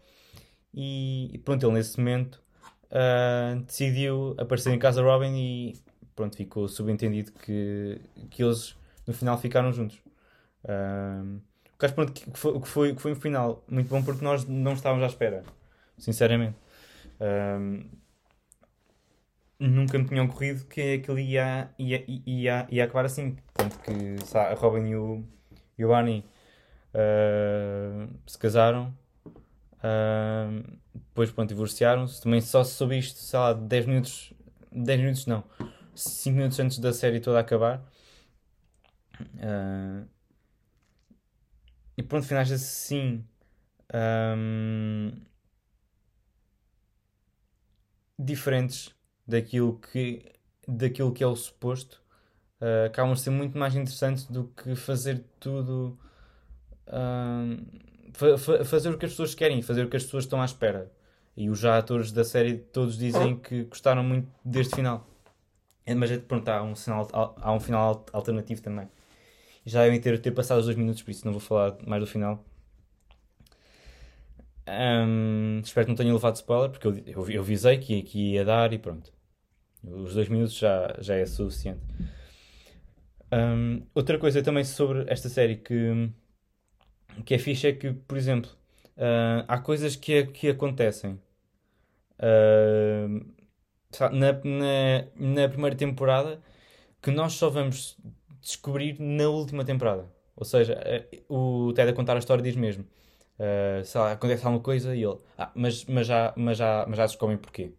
E, 0.74 1.30
e 1.34 1.38
pronto, 1.38 1.66
ele 1.66 1.74
nesse 1.74 1.98
momento 1.98 2.42
uh, 2.86 3.60
decidiu 3.62 4.36
aparecer 4.38 4.74
em 4.74 4.80
casa 4.80 5.02
Robin 5.02 5.36
e 5.36 5.76
pronto, 6.16 6.38
ficou 6.38 6.68
subentendido 6.68 7.32
que, 7.32 8.00
que 8.30 8.44
eles 8.44 8.76
no 9.06 9.14
final 9.14 9.38
ficaram 9.38 9.72
juntos. 9.72 10.02
Uh, 10.64 11.42
que 11.80 11.88
pronto, 11.94 12.14
que 12.14 12.38
foi, 12.38 12.60
que, 12.62 12.68
foi, 12.68 12.96
que 12.96 13.02
foi 13.02 13.12
um 13.14 13.16
final 13.16 13.64
muito 13.68 13.90
bom 13.90 14.04
porque 14.04 14.24
nós 14.24 14.46
não 14.46 14.74
estávamos 14.74 15.04
à 15.04 15.08
espera, 15.08 15.44
sinceramente. 15.98 16.56
Nunca 19.67 19.97
me 19.97 20.06
tinham 20.06 20.26
ocorrido 20.26 20.65
que 20.65 20.95
aquilo 20.95 21.19
ia, 21.19 21.69
ia, 21.78 22.04
ia, 22.08 22.67
ia 22.69 22.84
acabar 22.84 23.06
assim. 23.06 23.38
Tanto 23.54 23.78
que 23.80 24.17
sabe, 24.26 24.54
a 24.54 24.56
Robin 24.56 24.88
e 24.88 24.95
o, 24.95 25.24
e 25.78 25.86
o 25.86 25.89
Barney 25.89 26.26
uh, 26.93 28.10
se 28.26 28.38
casaram, 28.38 28.95
uh, 29.26 30.78
depois 30.93 31.34
divorciaram-se. 31.47 32.21
Também 32.21 32.41
só 32.41 32.63
se 32.63 32.74
soube 32.74 32.97
isto, 32.97 33.19
sei 33.19 33.39
lá, 33.39 33.54
10 33.54 33.86
minutos, 33.86 34.34
10 34.71 35.00
minutos 35.00 35.26
não, 35.28 35.43
5 35.95 36.36
minutos 36.36 36.60
antes 36.60 36.80
da 36.80 36.91
série 36.93 37.19
toda 37.19 37.39
acabar. 37.39 37.84
Uh, 39.19 40.08
e 41.97 42.04
pronto, 42.04 42.26
finais 42.26 42.52
assim. 42.52 43.24
Um, 43.93 45.12
diferentes 48.17 48.95
daquilo 49.28 49.80
que, 49.92 50.24
daquilo 50.68 51.12
que 51.12 51.24
é 51.24 51.28
o 51.28 51.36
suposto, 51.36 52.02
uh, 52.62 52.88
acabam 52.88 53.14
de 53.14 53.22
ser 53.22 53.30
muito 53.30 53.58
mais 53.58 53.76
interessantes 53.76 54.26
do 54.26 54.46
que 54.46 54.76
fazer 54.76 55.24
tudo. 55.40 55.98
fa 58.14 58.38
fa 58.38 58.66
fazer 58.66 58.90
o 58.90 58.98
que 58.98 59.06
as 59.06 59.12
pessoas 59.12 59.36
querem, 59.36 59.62
fazer 59.62 59.86
o 59.86 59.90
que 59.90 59.98
as 59.98 60.04
pessoas 60.04 60.26
estão 60.26 60.42
à 60.42 60.46
espera. 60.46 60.92
E 61.36 61.50
os 61.50 61.60
já 61.60 61.78
atores 61.78 62.12
da 62.12 62.24
série 62.24 62.58
todos 62.58 62.98
dizem 62.98 63.38
que 63.38 63.64
gostaram 63.64 64.04
muito 64.04 64.28
deste 64.44 64.76
final. 64.76 65.08
É, 65.86 65.96
mas 65.96 66.16
pronto, 66.20 66.48
há 66.50 66.62
um, 66.62 66.76
sinal, 66.76 67.08
há 67.14 67.54
um 67.54 67.60
final 67.60 68.06
alternativo 68.14 68.62
também. 68.62 68.88
Já 69.66 69.84
devem 69.84 70.00
ter, 70.00 70.20
ter 70.20 70.32
passado 70.32 70.60
os 70.60 70.66
dois 70.66 70.78
minutos, 70.78 71.04
por 71.04 71.12
isso 71.12 71.26
não 71.26 71.34
vou 71.34 71.42
falar 71.42 71.78
mais 71.86 72.02
do 72.02 72.08
final. 72.08 72.44
Um, 74.72 75.60
espero 75.64 75.86
que 75.86 75.92
não 75.92 75.98
tenha 75.98 76.14
levado 76.14 76.36
spoiler, 76.36 76.70
porque 76.70 76.88
eu, 76.88 76.98
eu, 77.06 77.30
eu 77.30 77.44
visei 77.44 77.78
que, 77.78 78.02
que 78.04 78.34
ia 78.34 78.46
dar 78.46 78.72
e 78.72 78.78
pronto. 78.78 79.12
Os 79.84 80.14
dois 80.14 80.30
minutos 80.30 80.56
já, 80.56 80.96
já 81.00 81.16
é 81.16 81.26
suficiente. 81.26 81.82
Um, 83.32 83.84
outra 83.94 84.18
coisa 84.18 84.42
também 84.44 84.64
sobre 84.64 85.06
esta 85.08 85.30
série 85.30 85.56
que, 85.58 86.10
que 87.26 87.34
é 87.34 87.38
fixe 87.38 87.68
é 87.68 87.74
que, 87.74 87.92
por 87.94 88.18
exemplo, 88.18 88.52
uh, 88.98 89.44
há 89.48 89.58
coisas 89.60 89.96
que, 89.96 90.26
que 90.28 90.50
acontecem. 90.50 91.20
Uh, 92.20 93.26
na, 94.12 94.34
na, 94.44 95.06
na 95.16 95.50
primeira 95.50 95.76
temporada 95.76 96.42
que 97.02 97.12
nós 97.12 97.34
só 97.34 97.50
vamos 97.50 97.98
descobrir 98.42 99.00
na 99.00 99.28
última 99.30 99.66
temporada. 99.66 100.08
Ou 100.36 100.46
seja, 100.46 100.74
eh, 100.86 101.24
o 101.30 101.74
Ted 101.74 101.92
a 101.92 101.94
contar 101.94 102.16
a 102.16 102.20
história 102.20 102.44
diz 102.44 102.56
mesmo. 102.56 102.86
Uh, 103.41 103.84
sei 103.84 103.99
lá, 103.99 104.12
acontece 104.12 104.45
alguma 104.45 104.63
coisa 104.63 104.95
e 104.95 105.04
ele. 105.04 105.17
Ah, 105.36 105.51
mas, 105.56 105.86
mas, 105.86 106.06
já, 106.06 106.32
mas, 106.38 106.58
já, 106.60 106.86
mas 106.88 106.97
já 106.97 107.06
descobrem 107.08 107.38
porquê. 107.39 107.73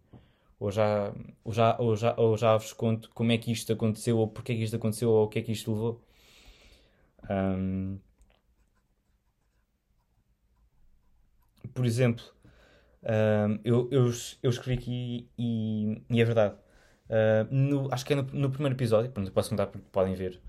Ou 0.59 0.71
já, 0.71 1.13
ou, 1.43 1.53
já, 1.53 1.77
ou, 1.79 1.95
já, 1.95 2.15
ou 2.17 2.37
já 2.37 2.57
vos 2.57 2.73
conto 2.73 3.09
como 3.13 3.31
é 3.31 3.37
que 3.37 3.51
isto 3.51 3.71
aconteceu, 3.71 4.17
ou 4.17 4.27
porquê 4.27 4.55
que 4.55 4.63
isto 4.63 4.75
aconteceu, 4.75 5.09
ou 5.09 5.25
o 5.25 5.29
que 5.29 5.39
é 5.39 5.41
que 5.41 5.53
isto 5.53 5.71
levou. 5.71 6.01
Um, 7.29 7.99
por 11.73 11.85
exemplo, 11.85 12.23
um, 13.03 13.59
eu, 13.63 13.89
eu, 13.91 14.11
eu 14.43 14.49
escrevi 14.49 14.73
aqui 14.79 15.29
e, 15.37 16.01
e 16.09 16.21
é 16.21 16.25
verdade. 16.25 16.55
Uh, 17.09 17.47
no, 17.51 17.93
acho 17.93 18.05
que 18.05 18.13
é 18.13 18.15
no, 18.17 18.23
no, 18.23 18.49
primeiro 18.49 18.75
episódio, 18.75 19.11
pronto, 19.11 19.31
posso 19.31 19.49
contar 19.49 19.67
porque 19.67 19.87
podem 19.91 20.15
ver. 20.15 20.41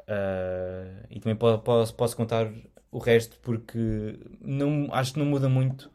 Uh, 0.00 1.06
e 1.10 1.20
também 1.20 1.36
posso, 1.36 1.94
posso 1.94 2.16
contar 2.16 2.52
o 2.94 2.98
resto 3.00 3.36
porque 3.40 4.20
não, 4.40 4.88
acho 4.92 5.14
que 5.14 5.18
não 5.18 5.26
muda 5.26 5.48
muito 5.48 5.90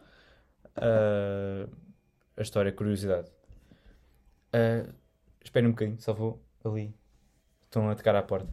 uh, 0.75 1.69
a 2.35 2.41
história, 2.41 2.71
a 2.71 2.73
curiosidade. 2.73 3.29
Uh, 4.53 4.93
um 5.63 5.69
bocadinho, 5.71 5.97
só 6.01 6.11
vou 6.11 6.43
ali. 6.63 6.93
Estão 7.63 7.89
a 7.89 7.95
tocar 7.95 8.17
à 8.17 8.21
porta. 8.21 8.49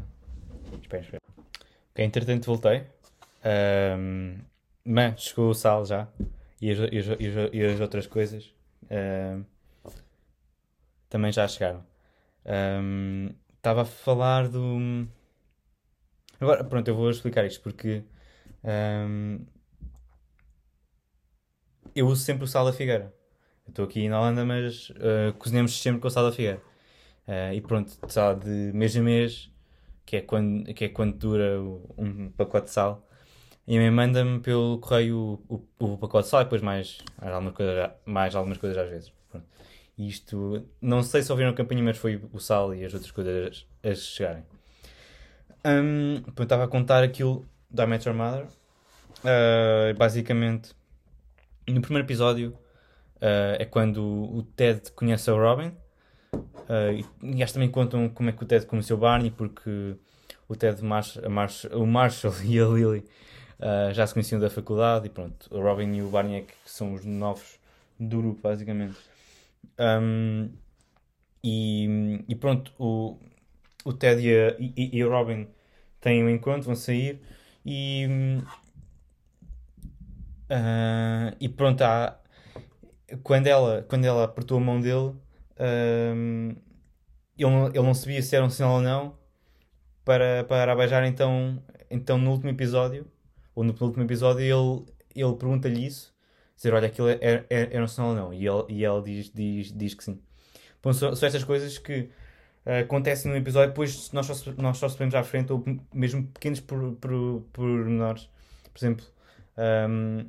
Espera, 0.81 1.03
espera. 1.03 1.23
Ok, 1.91 2.05
entretanto 2.05 2.47
voltei. 2.47 2.87
Um, 3.99 4.39
mas 4.85 5.23
chegou 5.23 5.51
o 5.51 5.55
sal 5.55 5.85
já. 5.85 6.07
E 6.61 6.71
as, 6.71 6.79
e 6.79 6.99
as, 6.99 7.53
e 7.53 7.65
as 7.65 7.81
outras 7.81 8.07
coisas. 8.07 8.55
Uh, 8.85 9.45
também 11.09 11.33
já 11.33 11.49
chegaram. 11.49 11.85
Estava 13.57 13.81
um, 13.81 13.83
a 13.83 13.87
falar 13.87 14.49
do. 14.49 15.09
Agora, 16.41 16.63
pronto, 16.63 16.87
eu 16.87 16.95
vou 16.95 17.11
explicar 17.11 17.45
isto 17.45 17.61
porque 17.61 18.05
um, 18.65 19.45
eu 21.95 22.07
uso 22.07 22.23
sempre 22.23 22.45
o 22.45 22.47
sal 22.47 22.65
da 22.65 22.73
figueira. 22.73 23.15
Estou 23.69 23.85
aqui 23.85 24.09
na 24.09 24.21
Holanda, 24.21 24.45
mas 24.45 24.91
uh, 24.91 25.33
cozinhamos 25.39 25.81
sempre 25.81 26.01
com 26.01 26.09
o 26.09 26.11
sal 26.11 26.25
da 26.25 26.33
figueira. 26.33 26.61
Uh, 27.27 27.55
e 27.55 27.61
pronto, 27.61 27.93
sal 28.09 28.37
de 28.37 28.49
mês 28.49 28.97
a 28.97 29.01
mês, 29.01 29.51
que 30.05 30.17
é 30.17 30.21
quando, 30.21 30.73
que 30.73 30.85
é 30.85 30.89
quando 30.89 31.17
dura 31.17 31.61
um 31.99 32.31
pacote 32.31 32.67
de 32.67 32.73
sal. 32.73 33.07
E 33.67 33.77
a 33.77 33.81
mãe 33.81 33.91
manda-me 33.91 34.39
pelo 34.41 34.79
correio 34.79 35.43
o, 35.49 35.67
o, 35.81 35.95
o, 35.95 35.99
pacote 35.99 36.25
de 36.25 36.31
sal 36.31 36.43
e 36.43 36.45
depois 36.45 36.63
mais, 36.63 36.99
mais, 37.21 37.33
algumas, 37.33 37.55
coisas, 37.55 37.91
mais 38.05 38.35
algumas 38.37 38.59
coisas 38.59 38.79
às 38.79 38.89
vezes. 38.89 39.13
Pronto. 39.29 39.47
Isto, 39.99 40.65
não 40.81 41.03
sei 41.03 41.23
se 41.23 41.33
ouviram 41.33 41.51
a 41.51 41.55
campanha, 41.55 41.83
mas 41.83 41.97
foi 41.97 42.23
o 42.33 42.39
sal 42.39 42.75
e 42.75 42.85
as 42.85 42.95
outras 42.95 43.11
coisas 43.11 43.67
a 43.83 43.95
chegarem. 43.95 44.45
Um, 45.65 46.23
estava 46.41 46.65
a 46.65 46.69
contar 46.69 47.03
aquilo 47.03 47.45
da 47.71 47.87
Met 47.87 48.09
Your 48.09 48.17
Mother 48.17 48.47
Uh, 49.21 49.95
basicamente, 49.97 50.75
no 51.67 51.81
primeiro 51.81 52.07
episódio 52.07 52.51
uh, 53.17 53.57
é 53.59 53.65
quando 53.65 54.03
o 54.03 54.43
Ted 54.55 54.93
conhece 54.93 55.31
a 55.31 55.33
Robin. 55.33 55.73
Uh, 56.33 57.05
e 57.23 57.41
eles 57.41 57.53
também 57.53 57.71
contam 57.71 58.09
como 58.09 58.29
é 58.29 58.33
que 58.33 58.43
o 58.43 58.47
Ted 58.47 58.67
conheceu 58.67 58.97
Barney, 58.97 59.31
porque 59.31 59.97
o 60.49 60.55
Ted, 60.55 60.83
Marsh, 60.85 61.19
Marsh, 61.29 61.65
o 61.73 61.87
Marshall 61.87 62.35
e 62.45 62.61
a 62.61 62.67
Lily 62.67 63.05
já 63.95 64.07
se 64.07 64.13
conheciam 64.13 64.41
da 64.41 64.51
faculdade. 64.51 65.07
E 65.07 65.11
pronto, 65.11 65.49
o 65.51 65.61
Robin 65.61 65.93
e 65.95 66.03
o 66.03 66.09
Barney 66.09 66.41
é 66.41 66.41
que 66.43 66.55
são 66.65 66.93
os 66.93 67.05
novos 67.05 67.59
do 67.99 68.19
grupo, 68.19 68.41
basicamente. 68.43 68.99
Um, 69.79 70.51
e, 71.43 72.25
e, 72.29 72.35
pronto, 72.35 72.73
o, 72.79 73.17
o 73.85 73.93
Ted 73.93 74.21
e, 74.21 74.35
a, 74.35 74.57
e, 74.59 74.97
e 74.99 75.05
o 75.05 75.11
Robin 75.11 75.49
têm 76.01 76.23
um 76.23 76.29
encontro, 76.29 76.63
vão 76.63 76.75
sair 76.75 77.21
e. 77.67 78.07
Uh, 80.49 81.35
e 81.41 81.49
pronto, 81.49 81.83
há, 81.83 82.17
quando, 83.25 83.49
ela, 83.49 83.85
quando 83.89 84.05
ela 84.05 84.25
apertou 84.25 84.59
a 84.59 84.61
mão 84.61 84.81
dele, 84.81 85.09
uh, 85.59 86.57
ele, 87.37 87.67
ele 87.75 87.83
não 87.83 87.95
sabia 87.95 88.23
se 88.23 88.37
era 88.37 88.45
um 88.45 88.51
sinal 88.51 88.77
ou 88.77 88.81
não 88.81 89.19
para, 90.05 90.45
para 90.45 90.77
beijar. 90.77 91.05
Então, 91.05 91.61
então, 91.91 92.17
no 92.17 92.31
último 92.31 92.51
episódio, 92.51 93.07
ou 93.55 93.65
no 93.65 93.75
último 93.81 94.05
episódio, 94.05 94.43
ele, 94.43 94.87
ele 95.15 95.37
pergunta-lhe 95.37 95.87
isso: 95.87 96.15
dizer, 96.57 96.73
olha, 96.73 96.87
aquilo 96.87 97.09
era, 97.09 97.19
é, 97.21 97.29
era, 97.29 97.47
é, 97.51 97.75
era 97.75 97.85
um 97.85 97.89
sinal 97.89 98.11
ou 98.11 98.17
não? 98.17 98.33
E, 98.33 98.47
ele, 98.47 98.65
e 98.69 98.85
ela 98.85 99.03
diz, 99.03 99.31
diz, 99.35 99.73
diz 99.73 99.95
que 99.95 100.05
sim. 100.05 100.21
Bom, 100.83 100.93
são, 100.93 101.15
são 101.17 101.27
estas 101.27 101.43
coisas 101.43 101.77
que 101.79 102.09
uh, 102.67 102.83
acontecem 102.83 103.31
no 103.31 103.37
episódio, 103.37 103.69
depois 103.69 104.11
nós 104.13 104.27
só, 104.27 104.53
nós 104.59 104.79
só 104.79 104.89
sabemos 104.89 105.15
à 105.15 105.23
frente, 105.23 105.53
ou 105.53 105.65
mesmo 105.95 106.27
pequenos 106.29 106.61
por, 106.61 106.93
por, 106.97 107.47
exemplo, 108.77 109.05
um, 109.57 110.21
ehm, 110.21 110.27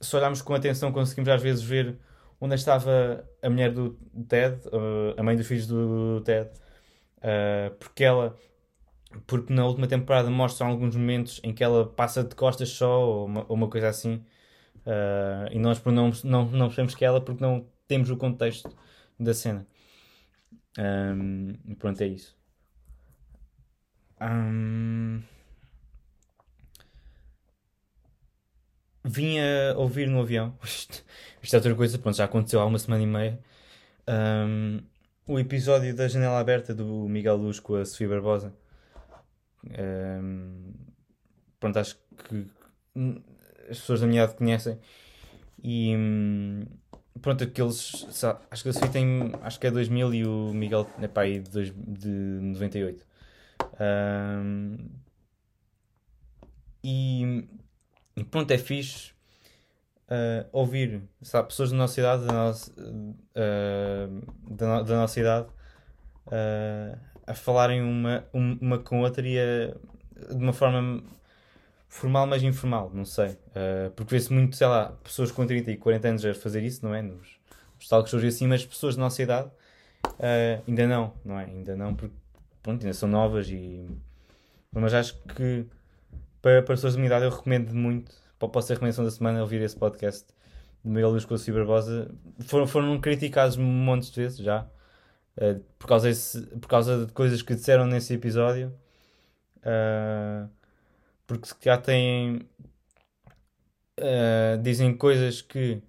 se 0.00 0.16
olharmos 0.16 0.42
com 0.42 0.54
atenção, 0.54 0.92
conseguimos 0.92 1.28
às 1.28 1.42
vezes 1.42 1.62
ver 1.62 1.98
onde 2.40 2.54
estava 2.54 3.24
a 3.42 3.50
mulher 3.50 3.72
do 3.72 3.98
Ted, 4.28 4.56
uh, 4.68 5.18
a 5.18 5.22
mãe 5.22 5.36
dos 5.36 5.46
filhos 5.46 5.66
do 5.66 6.20
Ted, 6.22 6.50
uh, 7.18 7.74
porque 7.78 8.04
ela, 8.04 8.36
porque 9.26 9.52
na 9.52 9.64
última 9.66 9.86
temporada 9.86 10.30
mostram 10.30 10.68
alguns 10.68 10.94
momentos 10.96 11.40
em 11.42 11.52
que 11.54 11.64
ela 11.64 11.86
passa 11.86 12.22
de 12.22 12.34
costas 12.34 12.68
só, 12.70 13.00
ou 13.00 13.26
uma, 13.26 13.46
ou 13.48 13.56
uma 13.56 13.68
coisa 13.68 13.88
assim, 13.88 14.16
uh, 14.86 15.48
e 15.50 15.58
nós 15.58 15.82
não, 15.84 16.10
não, 16.24 16.44
não 16.46 16.66
percebemos 16.66 16.94
que 16.94 17.04
é 17.04 17.08
ela 17.08 17.20
porque 17.20 17.42
não 17.42 17.66
temos 17.88 18.10
o 18.10 18.16
contexto 18.16 18.70
da 19.18 19.32
cena. 19.32 19.66
Um, 20.78 21.54
pronto, 21.78 22.00
é 22.02 22.06
isso. 22.06 22.36
Um, 24.20 25.22
vim 29.04 29.38
a 29.38 29.76
ouvir 29.76 30.08
no 30.08 30.20
avião. 30.20 30.56
Isto, 30.62 31.04
é 31.54 31.56
outra 31.56 31.74
coisa, 31.74 31.98
pronto, 31.98 32.16
já 32.16 32.24
aconteceu 32.24 32.60
há 32.60 32.66
uma 32.66 32.78
semana 32.78 33.02
e 33.02 33.06
meia. 33.06 33.40
Um, 34.08 34.80
o 35.26 35.38
episódio 35.38 35.94
da 35.94 36.08
Janela 36.08 36.38
Aberta 36.38 36.74
do 36.74 37.08
Miguel 37.08 37.36
Luz 37.36 37.60
com 37.60 37.76
a 37.76 37.84
Sofia 37.84 38.08
Barbosa. 38.08 38.54
Um, 39.64 40.72
pronto, 41.58 41.78
acho 41.78 41.98
que 42.28 42.46
as 43.68 43.78
pessoas 43.80 44.00
da 44.00 44.06
minha 44.06 44.22
idade 44.22 44.36
conhecem. 44.36 44.78
E, 45.62 45.94
pronto, 47.20 47.44
aqueles. 47.44 48.06
Acho 48.50 48.62
que 48.62 48.68
a 48.68 48.72
Sofia 48.72 48.88
tem. 48.88 49.32
Acho 49.42 49.60
que 49.60 49.66
é 49.66 49.70
2000 49.70 50.14
e 50.14 50.26
o 50.26 50.52
Miguel 50.52 50.88
é 51.00 51.08
pá, 51.08 51.22
aí 51.22 51.40
de, 51.40 51.70
de 51.72 52.08
98. 52.08 53.06
Um, 53.80 54.76
e, 56.82 57.48
e 58.16 58.24
pronto, 58.24 58.50
é 58.50 58.58
fixe 58.58 59.16
uh, 60.06 60.48
ouvir 60.52 61.02
sabe, 61.22 61.48
pessoas 61.48 61.70
da 61.70 61.76
nossa 61.76 62.00
idade, 62.00 62.26
da 62.26 62.32
nossa, 62.32 62.72
uh, 62.72 64.54
da, 64.54 64.82
da, 64.82 64.96
nossa 64.96 65.20
idade, 65.20 65.48
uh, 66.26 66.98
a 67.26 67.34
falarem 67.34 67.82
uma, 67.82 68.24
uma 68.32 68.78
com 68.78 69.00
outra 69.00 69.26
e 69.26 69.38
a, 69.38 69.74
de 70.34 70.42
uma 70.42 70.52
forma 70.52 71.02
formal, 71.96 72.26
mas 72.26 72.42
informal, 72.42 72.90
não 72.92 73.04
sei. 73.04 73.30
Uh, 73.30 73.90
porque 73.96 74.14
vê-se 74.14 74.32
muito, 74.32 74.54
sei 74.54 74.66
lá, 74.66 74.92
pessoas 75.02 75.32
com 75.32 75.46
30 75.46 75.70
e 75.70 75.76
40 75.76 76.08
anos 76.08 76.24
a 76.24 76.34
fazer 76.34 76.62
isso, 76.62 76.84
não 76.84 76.94
é? 76.94 77.00
Nos, 77.00 77.38
nos 77.74 77.88
talks 77.88 78.12
hoje 78.12 78.28
assim, 78.28 78.46
mas 78.46 78.64
pessoas 78.64 78.96
da 78.96 79.02
nossa 79.02 79.22
idade 79.22 79.48
uh, 80.04 80.62
ainda 80.68 80.86
não, 80.86 81.14
não 81.24 81.40
é? 81.40 81.44
Ainda 81.46 81.74
não, 81.74 81.94
porque 81.94 82.14
pronto, 82.62 82.82
ainda 82.82 82.92
são 82.92 83.08
novas 83.08 83.48
e. 83.48 83.88
Mas 84.70 84.92
acho 84.92 85.16
que 85.34 85.66
para, 86.42 86.62
para 86.62 86.74
pessoas 86.74 86.94
da 86.94 86.98
minha 86.98 87.06
idade 87.06 87.24
eu 87.24 87.30
recomendo 87.30 87.74
muito, 87.74 88.12
pode 88.38 88.66
ser 88.66 88.74
a 88.74 88.76
recomendação 88.76 89.04
da 89.04 89.10
semana, 89.10 89.40
ouvir 89.40 89.62
esse 89.62 89.76
podcast 89.76 90.26
de 90.84 90.90
Miguel 90.90 91.10
Luz 91.10 91.24
com 91.24 91.34
a 91.34 91.38
Ciberbosa. 91.38 92.14
Foram, 92.40 92.66
foram 92.66 93.00
criticados 93.00 93.56
montes 93.56 94.10
de 94.10 94.20
vezes 94.20 94.38
já. 94.38 94.66
Uh, 95.38 95.60
por, 95.78 95.86
causa 95.86 96.10
por 96.60 96.68
causa 96.68 97.06
de 97.06 97.12
coisas 97.12 97.40
que 97.40 97.54
disseram 97.54 97.86
nesse 97.86 98.12
episódio. 98.12 98.72
Uh, 99.58 100.48
porque 101.26 101.48
já 101.60 101.76
têm. 101.78 102.48
Uh, 103.98 104.62
dizem 104.62 104.96
coisas 104.96 105.42
que. 105.42 105.82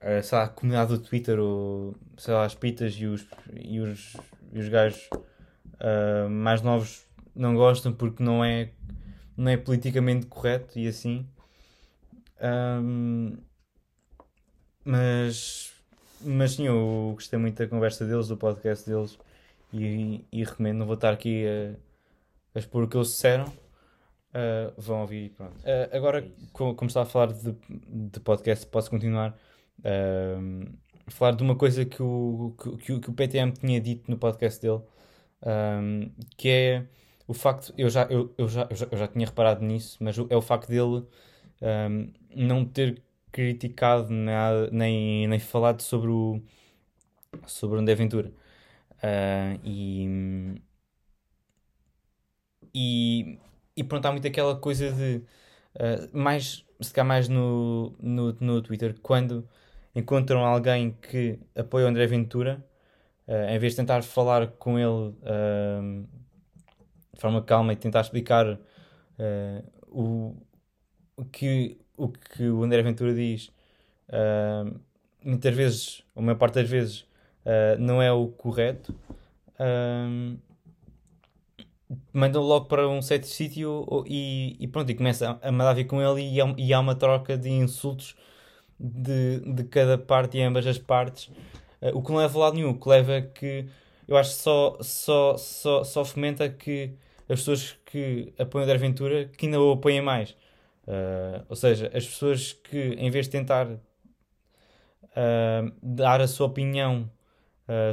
Uh, 0.00 0.22
sei 0.22 0.38
lá, 0.38 0.44
a 0.44 0.48
comunidade 0.48 0.96
do 0.96 0.98
Twitter, 0.98 1.38
ou 1.38 1.94
sei 2.16 2.32
lá, 2.32 2.44
as 2.44 2.54
pitas 2.54 2.94
e 2.94 3.06
os, 3.06 3.26
e 3.54 3.80
os, 3.80 4.16
e 4.50 4.58
os 4.58 4.68
gajos 4.68 5.08
uh, 5.12 6.28
mais 6.30 6.62
novos 6.62 7.06
não 7.34 7.54
gostam 7.54 7.92
porque 7.92 8.22
não 8.22 8.42
é, 8.42 8.70
não 9.36 9.50
é 9.50 9.58
politicamente 9.58 10.26
correto 10.26 10.78
e 10.78 10.88
assim. 10.88 11.28
Um, 12.42 13.36
mas, 14.82 15.74
mas 16.22 16.52
sim, 16.52 16.66
eu 16.66 17.12
gostei 17.14 17.38
muito 17.38 17.58
da 17.58 17.68
conversa 17.68 18.06
deles, 18.06 18.28
do 18.28 18.36
podcast 18.38 18.88
deles 18.88 19.18
e, 19.72 20.24
e 20.32 20.42
recomendo. 20.42 20.78
Não 20.78 20.86
vou 20.86 20.94
estar 20.94 21.12
aqui 21.12 21.44
a, 21.46 21.74
a 22.56 22.58
expor 22.58 22.84
o 22.84 22.88
que 22.88 22.96
eles 22.96 23.08
disseram 23.08 23.52
Uh, 24.30 24.72
vão 24.80 25.00
ouvir 25.00 25.30
pronto. 25.30 25.58
Uh, 25.60 25.96
agora, 25.96 26.20
é 26.20 26.30
como, 26.52 26.74
como 26.74 26.88
estava 26.88 27.06
a 27.06 27.10
falar 27.10 27.32
de, 27.32 27.52
de 27.88 28.20
podcast, 28.20 28.64
posso 28.66 28.88
continuar 28.88 29.36
uh, 29.80 30.78
a 31.04 31.10
falar 31.10 31.32
de 31.32 31.42
uma 31.42 31.56
coisa 31.56 31.84
que 31.84 32.00
o, 32.00 32.54
que, 32.78 33.00
que, 33.00 33.10
o 33.10 33.12
PTM 33.12 33.52
tinha 33.52 33.80
dito 33.80 34.08
no 34.08 34.16
podcast 34.16 34.60
dele, 34.62 34.82
que 36.36 36.48
é 36.48 36.86
o 37.26 37.34
facto, 37.34 37.74
eu 37.76 37.90
já, 37.90 38.04
eu, 38.04 38.32
eu, 38.38 38.48
já, 38.48 38.68
eu, 38.70 38.76
já, 38.76 38.88
eu 38.92 38.98
já 38.98 39.08
tinha 39.08 39.26
reparado 39.26 39.64
nisso, 39.64 39.98
mas 40.00 40.16
é 40.16 40.36
o 40.36 40.42
facto 40.42 40.68
dele 40.68 41.04
não 42.34 42.64
ter 42.64 43.02
criticado 43.32 44.12
nada, 44.12 44.70
nem, 44.70 45.26
nem 45.26 45.38
falado 45.40 45.82
sobre 45.82 46.10
o 46.10 46.40
sobre 47.46 47.78
o 47.78 47.80
André 47.80 47.94
Aventura. 47.94 48.32
e, 49.64 50.60
e 52.74 53.38
e 53.80 53.84
pronto, 53.84 54.04
há 54.04 54.12
muito 54.12 54.26
aquela 54.26 54.54
coisa 54.56 54.92
de. 54.92 55.22
Uh, 55.74 56.18
mais, 56.18 56.66
se 56.80 56.92
calhar 56.92 57.06
mais 57.06 57.28
no, 57.28 57.94
no, 57.98 58.36
no 58.38 58.60
Twitter, 58.60 58.94
quando 59.02 59.48
encontram 59.94 60.44
alguém 60.44 60.92
que 61.00 61.38
apoia 61.56 61.86
o 61.86 61.88
André 61.88 62.06
Ventura, 62.06 62.62
uh, 63.26 63.48
em 63.48 63.58
vez 63.58 63.72
de 63.72 63.78
tentar 63.78 64.02
falar 64.02 64.48
com 64.48 64.78
ele 64.78 65.14
uh, 65.16 66.06
de 67.14 67.20
forma 67.20 67.42
calma 67.42 67.72
e 67.72 67.76
tentar 67.76 68.02
explicar 68.02 68.58
o, 69.88 70.34
o, 71.16 71.24
que, 71.26 71.78
o 71.96 72.08
que 72.08 72.48
o 72.48 72.62
André 72.62 72.82
Ventura 72.82 73.14
diz, 73.14 73.52
muitas 75.22 75.54
vezes, 75.54 76.02
ou 76.14 76.22
a 76.22 76.24
maior 76.24 76.38
parte 76.38 76.54
das 76.54 76.70
vezes, 76.70 77.04
não 77.78 78.00
é 78.00 78.10
o 78.10 78.28
correto 78.28 78.94
mandam 82.12 82.42
logo 82.42 82.66
para 82.66 82.88
um 82.88 83.02
certo 83.02 83.26
sítio 83.26 83.86
e, 84.06 84.56
e, 84.60 84.68
pronto, 84.68 84.90
e 84.90 84.94
começa 84.94 85.38
a, 85.42 85.52
mandar 85.52 85.74
vir 85.74 85.86
com 85.86 86.00
ele 86.00 86.22
e 86.22 86.38
e 86.56 86.72
há 86.72 86.80
uma 86.80 86.94
troca 86.94 87.36
de 87.36 87.50
insultos 87.50 88.16
de, 88.78 89.40
de 89.40 89.64
cada 89.64 89.98
parte 89.98 90.38
e 90.38 90.42
ambas 90.42 90.66
as 90.66 90.78
partes, 90.78 91.26
uh, 91.82 91.90
o 91.94 92.02
que 92.02 92.10
não 92.10 92.18
leva 92.18 92.38
a 92.38 92.42
lado 92.42 92.54
nenhum, 92.54 92.70
o 92.70 92.80
que 92.80 92.88
leva 92.88 93.20
que 93.20 93.66
eu 94.08 94.16
acho 94.16 94.30
que 94.30 94.42
só, 94.42 94.78
só, 94.80 95.36
só, 95.36 95.84
só 95.84 96.04
fomenta 96.04 96.48
que 96.48 96.94
as 97.28 97.40
pessoas 97.40 97.78
que 97.86 98.32
apoiam 98.38 98.68
a 98.68 98.74
Aventura 98.74 99.26
que 99.26 99.46
ainda 99.46 99.60
o 99.60 99.72
apoiem 99.72 100.00
mais. 100.02 100.30
Uh, 100.86 101.44
ou 101.48 101.54
seja, 101.54 101.86
as 101.94 102.06
pessoas 102.06 102.52
que 102.52 102.94
em 102.98 103.10
vez 103.10 103.26
de 103.26 103.32
tentar 103.32 103.68
uh, 103.68 103.78
dar 105.82 106.20
a 106.20 106.26
sua 106.26 106.46
opinião 106.46 107.10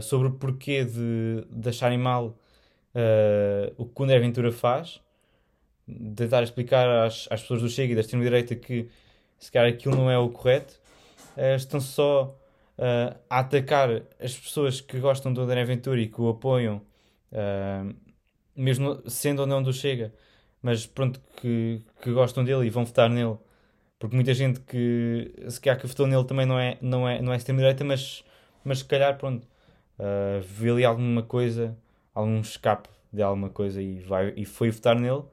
sobre 0.01 0.27
o 0.29 0.31
porquê 0.31 0.83
de, 0.83 1.45
de 1.51 1.69
acharem 1.69 1.99
mal 1.99 2.35
uh, 2.95 3.73
o 3.77 3.85
que 3.85 4.03
André 4.03 4.19
Ventura 4.19 4.51
faz, 4.51 5.01
tentar 6.15 6.43
explicar 6.43 6.87
às, 7.05 7.27
às 7.29 7.41
pessoas 7.41 7.61
do 7.61 7.69
Chega 7.69 7.93
e 7.93 7.95
da 7.95 8.01
extrema-direita 8.01 8.55
que 8.55 8.89
se 9.37 9.51
calhar 9.51 9.71
aquilo 9.71 9.95
não 9.95 10.09
é 10.09 10.17
o 10.17 10.29
correto, 10.29 10.79
uh, 11.35 11.55
estão 11.55 11.79
só 11.79 12.37
uh, 12.77 13.17
a 13.29 13.39
atacar 13.39 14.01
as 14.19 14.37
pessoas 14.37 14.81
que 14.81 14.99
gostam 14.99 15.31
do 15.33 15.41
André 15.41 15.63
Ventura 15.65 15.99
e 15.99 16.07
que 16.07 16.19
o 16.21 16.29
apoiam, 16.29 16.81
mesmo 18.55 19.03
sendo 19.09 19.41
ou 19.41 19.47
não 19.47 19.61
do 19.61 19.73
Chega, 19.73 20.13
mas 20.61 20.85
pronto, 20.85 21.21
que, 21.39 21.81
que 22.01 22.11
gostam 22.11 22.43
dele 22.43 22.65
e 22.65 22.69
vão 22.69 22.85
votar 22.85 23.09
nele. 23.09 23.37
Porque 23.99 24.15
muita 24.15 24.33
gente 24.33 24.59
que 24.61 25.33
se 25.49 25.59
calhar 25.59 25.79
que 25.79 25.87
votou 25.87 26.05
nele 26.05 26.23
também 26.23 26.45
não 26.45 26.59
é, 26.59 26.77
não 26.81 27.07
é, 27.07 27.21
não 27.21 27.33
é 27.33 27.37
extrema-direita, 27.37 27.83
mas, 27.83 28.23
mas 28.63 28.79
se 28.79 28.85
calhar, 28.85 29.17
pronto, 29.17 29.43
uh, 29.99 30.41
vê 30.41 30.69
ali 30.69 30.85
alguma 30.85 31.23
coisa, 31.23 31.75
algum 32.17 32.41
escape 32.41 32.89
de 33.13 33.21
alguma 33.21 33.49
coisa 33.49 33.81
e, 33.81 33.99
vai, 33.99 34.33
e 34.35 34.45
foi 34.45 34.71
votar 34.71 34.95
nele. 34.95 35.23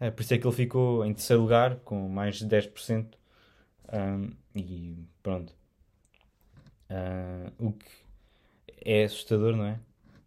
Uh, 0.00 0.12
por 0.14 0.22
isso 0.22 0.34
é 0.34 0.38
que 0.38 0.46
ele 0.46 0.56
ficou 0.56 1.04
em 1.04 1.12
terceiro 1.12 1.42
lugar, 1.42 1.76
com 1.84 2.08
mais 2.08 2.36
de 2.38 2.46
10%. 2.46 3.06
Um, 3.92 4.30
e 4.54 5.04
pronto. 5.22 5.54
Uh, 6.90 7.52
o 7.58 7.72
que 7.72 7.86
é 8.84 9.04
assustador, 9.04 9.54
não 9.56 9.66
é? 9.66 9.78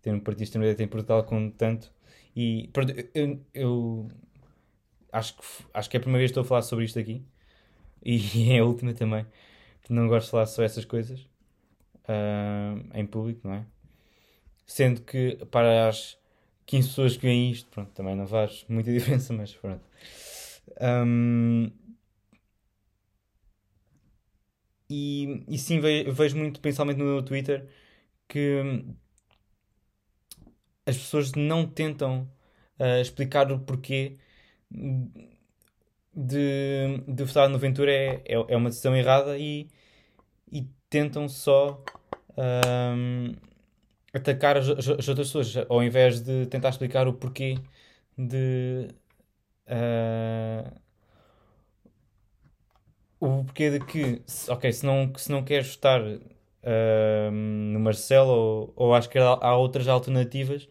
Ter 0.01 0.13
um 0.13 0.19
partido 0.19 0.43
extremo-direita 0.43 0.83
em 0.83 0.88
Portugal 0.88 1.23
com 1.23 1.49
tanto. 1.49 1.91
E 2.36 2.69
pronto, 2.71 2.93
eu, 3.13 3.41
eu 3.53 4.12
acho, 5.12 5.36
que, 5.36 5.43
acho 5.73 5.89
que 5.89 5.97
é 5.97 5.99
a 5.99 6.01
primeira 6.01 6.19
vez 6.19 6.31
que 6.31 6.39
estou 6.39 6.43
a 6.43 6.45
falar 6.45 6.62
sobre 6.62 6.86
isto 6.86 6.99
aqui. 6.99 7.25
E 8.03 8.51
é 8.53 8.60
a 8.60 8.65
última 8.65 8.93
também. 8.93 9.25
Não 9.89 10.07
gosto 10.07 10.25
de 10.25 10.31
falar 10.31 10.45
só 10.45 10.63
essas 10.63 10.86
coisas 10.86 11.21
uh, 12.03 12.89
em 12.93 13.05
público, 13.05 13.47
não 13.47 13.55
é? 13.55 13.65
Sendo 14.67 15.01
que 15.01 15.38
para 15.51 15.89
as 15.89 16.17
15 16.65 16.89
pessoas 16.89 17.17
que 17.17 17.23
veem 17.23 17.51
isto, 17.51 17.69
pronto, 17.71 17.91
também 17.93 18.15
não 18.15 18.27
faz 18.27 18.65
muita 18.69 18.91
diferença, 18.93 19.34
mas 19.34 19.53
pronto. 19.53 19.84
Um, 20.82 21.71
e, 24.89 25.43
e 25.47 25.58
sim, 25.58 25.80
vejo, 25.80 26.12
vejo 26.13 26.38
muito, 26.38 26.60
principalmente 26.62 26.97
no 26.97 27.23
Twitter, 27.23 27.67
que 28.27 28.86
as 30.86 30.97
pessoas 30.97 31.34
não 31.34 31.65
tentam 31.67 32.30
uh, 32.80 33.01
explicar 33.01 33.51
o 33.51 33.60
porquê 33.60 34.17
de, 36.15 37.03
de 37.08 37.23
votar 37.23 37.49
no 37.49 37.60
Ventura 37.60 37.91
é, 37.91 38.23
é, 38.25 38.34
é 38.34 38.58
uma 38.58 38.69
decisão 38.69 38.95
errada 38.95 39.38
e, 39.38 39.69
e 40.51 40.67
tentam 40.89 41.30
só 41.30 41.84
um, 42.38 43.36
atacar 44.13 44.58
as, 44.58 44.70
as, 44.70 45.08
outras 45.08 45.28
pessoas 45.32 45.56
ao 45.70 45.84
invés 45.84 46.22
de 46.22 46.46
tentar 46.48 46.70
explicar 46.70 47.08
o 47.08 47.13
porquê 47.13 47.58
de 48.17 48.88
uh, 49.67 50.82
o 53.20 53.43
porquê 53.46 53.72
de 53.72 53.80
que 53.86 54.22
ok, 54.50 54.72
se 54.72 54.86
não, 54.86 55.13
se 55.15 55.32
não 55.32 55.43
queres 55.43 55.76
votar 55.76 56.02
uh, 56.02 57.32
no 57.32 57.80
Marcelo 57.80 58.32
ou, 58.32 58.74
ou 58.76 58.96
acho 58.96 59.10
que 59.10 59.20
há, 59.20 59.56
outras 59.56 59.88
alternativas 59.88 60.67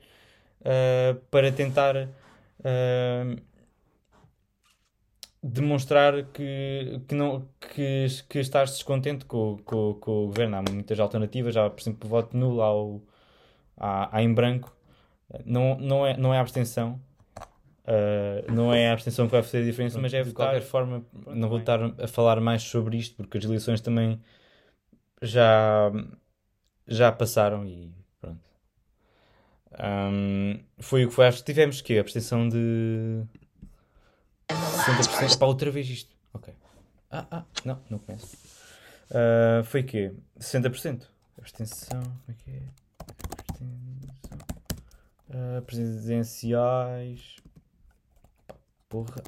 uh, 0.63 1.15
para 1.31 1.53
tentar 1.53 2.09
demonstrar 5.43 6.25
que, 6.33 7.01
que, 7.07 7.15
não, 7.15 7.49
que, 7.61 8.07
que 8.29 8.39
estás 8.41 8.71
descontente 8.71 9.25
com, 9.25 9.59
com, 9.65 9.95
com 9.95 10.25
o 10.25 10.27
governo. 10.27 10.57
Há 10.57 10.63
muitas 10.63 10.99
alternativas, 10.99 11.57
há, 11.57 11.71
por 11.71 11.81
exemplo, 11.81 12.09
voto 12.09 12.37
nulo, 12.37 12.63
ao, 12.63 13.03
há, 13.77 14.17
há 14.17 14.23
em 14.23 14.33
branco. 14.33 14.75
Não, 15.45 15.77
não, 15.79 16.07
é, 16.07 16.17
não 16.17 16.33
é 16.33 16.39
abstenção. 16.39 17.01
Uh, 17.87 18.53
não 18.53 18.75
é 18.75 18.89
a 18.89 18.93
abstenção 18.93 19.27
que 19.27 19.33
vai 19.33 19.43
fazer 19.43 19.59
a 19.59 19.65
diferença, 19.65 20.01
mas 20.01 20.13
é 20.13 20.23
de 20.23 20.33
qualquer 20.33 20.63
forma. 20.63 21.05
Não 21.27 21.49
vou 21.49 21.59
estar 21.59 21.81
a 22.01 22.09
falar 22.09 22.41
mais 22.41 22.63
sobre 22.63 22.97
isto 22.97 23.17
porque 23.17 23.39
as 23.39 23.45
eleições 23.45 23.81
também 23.81 24.21
já, 25.23 25.93
já 26.87 27.13
passaram 27.13 27.65
e 27.65 27.95
pronto. 28.21 28.51
Um, 29.79 30.61
foi 30.79 31.05
o 31.05 31.09
que 31.09 31.15
foi. 31.15 31.27
Acho 31.27 31.39
que 31.39 31.45
tivemos 31.45 31.81
que 31.81 31.97
a 31.97 32.01
abstenção 32.01 32.49
de 32.49 33.23
60%. 34.49 35.39
Para 35.39 35.47
outra 35.47 35.71
vez 35.71 35.89
isto. 35.89 36.15
Ok. 36.33 36.53
Ah, 37.11 37.27
ah, 37.31 37.45
não, 37.65 37.81
não 37.89 37.99
começo. 37.99 38.37
Uh, 39.11 39.63
foi 39.65 39.83
o 39.83 39.85
quê? 39.85 40.13
60%. 40.41 41.07
Abstenção. 41.39 42.03
Como 42.03 42.23
é 42.29 42.33
que 42.33 42.51
é? 42.51 42.63
Uh, 45.37 45.61
presidenciais. 45.67 47.37
Porra. 48.89 49.23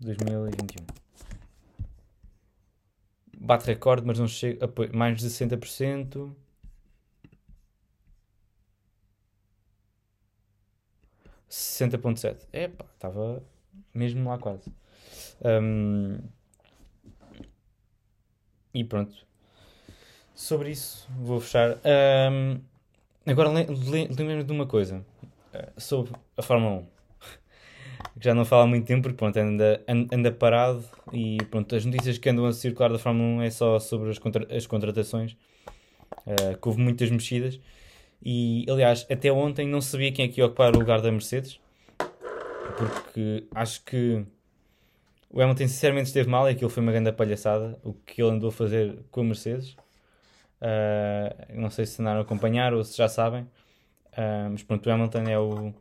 2021. 0.00 0.86
Bate 3.38 3.66
recorde, 3.66 4.06
mas 4.06 4.18
não 4.18 4.26
chega. 4.26 4.66
Mais 4.94 5.18
de 5.18 5.28
60%. 5.28 6.34
60.7. 11.50 12.46
Epá, 12.52 12.86
estava 12.94 13.42
mesmo 13.92 14.30
lá 14.30 14.38
quase. 14.38 14.72
Um, 15.44 16.18
e 18.72 18.84
pronto. 18.84 19.26
Sobre 20.34 20.70
isso, 20.70 21.06
vou 21.18 21.40
fechar. 21.40 21.78
Um, 22.32 22.69
agora, 23.30 23.48
lembrem-me 23.48 24.44
de 24.44 24.52
uma 24.52 24.66
coisa. 24.66 25.04
Uh, 25.54 25.80
sobre 25.80 26.12
a 26.36 26.42
Fórmula 26.42 26.76
1. 26.76 26.86
que 28.18 28.24
já 28.24 28.34
não 28.34 28.44
falo 28.44 28.62
há 28.62 28.66
muito 28.66 28.86
tempo, 28.86 29.02
porque 29.02 29.16
pronto, 29.16 29.36
anda, 29.38 29.82
anda 29.88 30.32
parado. 30.32 30.84
E 31.12 31.38
pronto, 31.50 31.74
as 31.74 31.84
notícias 31.84 32.18
que 32.18 32.28
andam 32.28 32.46
a 32.46 32.52
circular 32.52 32.90
da 32.90 32.98
Fórmula 32.98 33.40
1 33.40 33.42
é 33.42 33.50
só 33.50 33.78
sobre 33.78 34.10
as, 34.10 34.18
contra 34.18 34.46
as 34.54 34.66
contratações. 34.66 35.36
Uh, 36.26 36.58
que 36.60 36.68
houve 36.68 36.80
muitas 36.80 37.10
mexidas. 37.10 37.60
E 38.22 38.66
aliás, 38.68 39.06
até 39.10 39.32
ontem 39.32 39.66
não 39.66 39.80
sabia 39.80 40.12
quem 40.12 40.26
é 40.26 40.28
que 40.28 40.40
ia 40.40 40.46
ocupar 40.46 40.74
o 40.74 40.78
lugar 40.78 41.00
da 41.00 41.10
Mercedes, 41.10 41.58
porque 42.76 43.44
acho 43.54 43.82
que 43.84 44.24
o 45.30 45.40
Hamilton 45.40 45.68
sinceramente 45.68 46.08
esteve 46.08 46.28
mal 46.28 46.48
e 46.48 46.52
aquilo 46.52 46.68
foi 46.68 46.82
uma 46.82 46.92
grande 46.92 47.12
palhaçada, 47.12 47.78
o 47.82 47.94
que 47.94 48.20
ele 48.20 48.32
andou 48.32 48.48
a 48.50 48.52
fazer 48.52 48.98
com 49.10 49.20
a 49.20 49.24
Mercedes. 49.24 49.76
Uh, 50.60 51.58
não 51.58 51.70
sei 51.70 51.86
se 51.86 52.02
andaram 52.02 52.18
a 52.18 52.22
acompanhar 52.22 52.74
ou 52.74 52.84
se 52.84 52.96
já 52.96 53.08
sabem, 53.08 53.44
uh, 53.44 54.50
mas 54.50 54.62
pronto, 54.62 54.86
o 54.86 54.92
Hamilton 54.92 55.22
é 55.22 55.38
o 55.38 55.68
uh, 55.68 55.74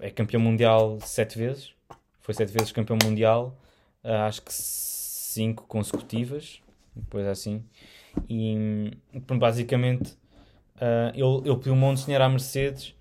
é 0.00 0.10
campeão 0.10 0.40
mundial 0.40 0.98
sete 1.00 1.38
vezes, 1.38 1.72
foi 2.20 2.34
sete 2.34 2.52
vezes 2.52 2.72
campeão 2.72 2.98
mundial, 3.02 3.56
acho 4.02 4.42
que 4.42 4.52
cinco 4.52 5.66
consecutivas, 5.68 6.60
depois 6.96 7.26
assim, 7.26 7.64
e 8.28 8.90
pronto, 9.24 9.40
basicamente 9.40 10.16
ele, 11.14 11.48
ele 11.48 11.56
pediu 11.56 11.74
um 11.74 11.76
monte 11.76 11.98
de 11.98 12.04
dinheiro 12.06 12.24
à 12.24 12.28
Mercedes 12.28 12.94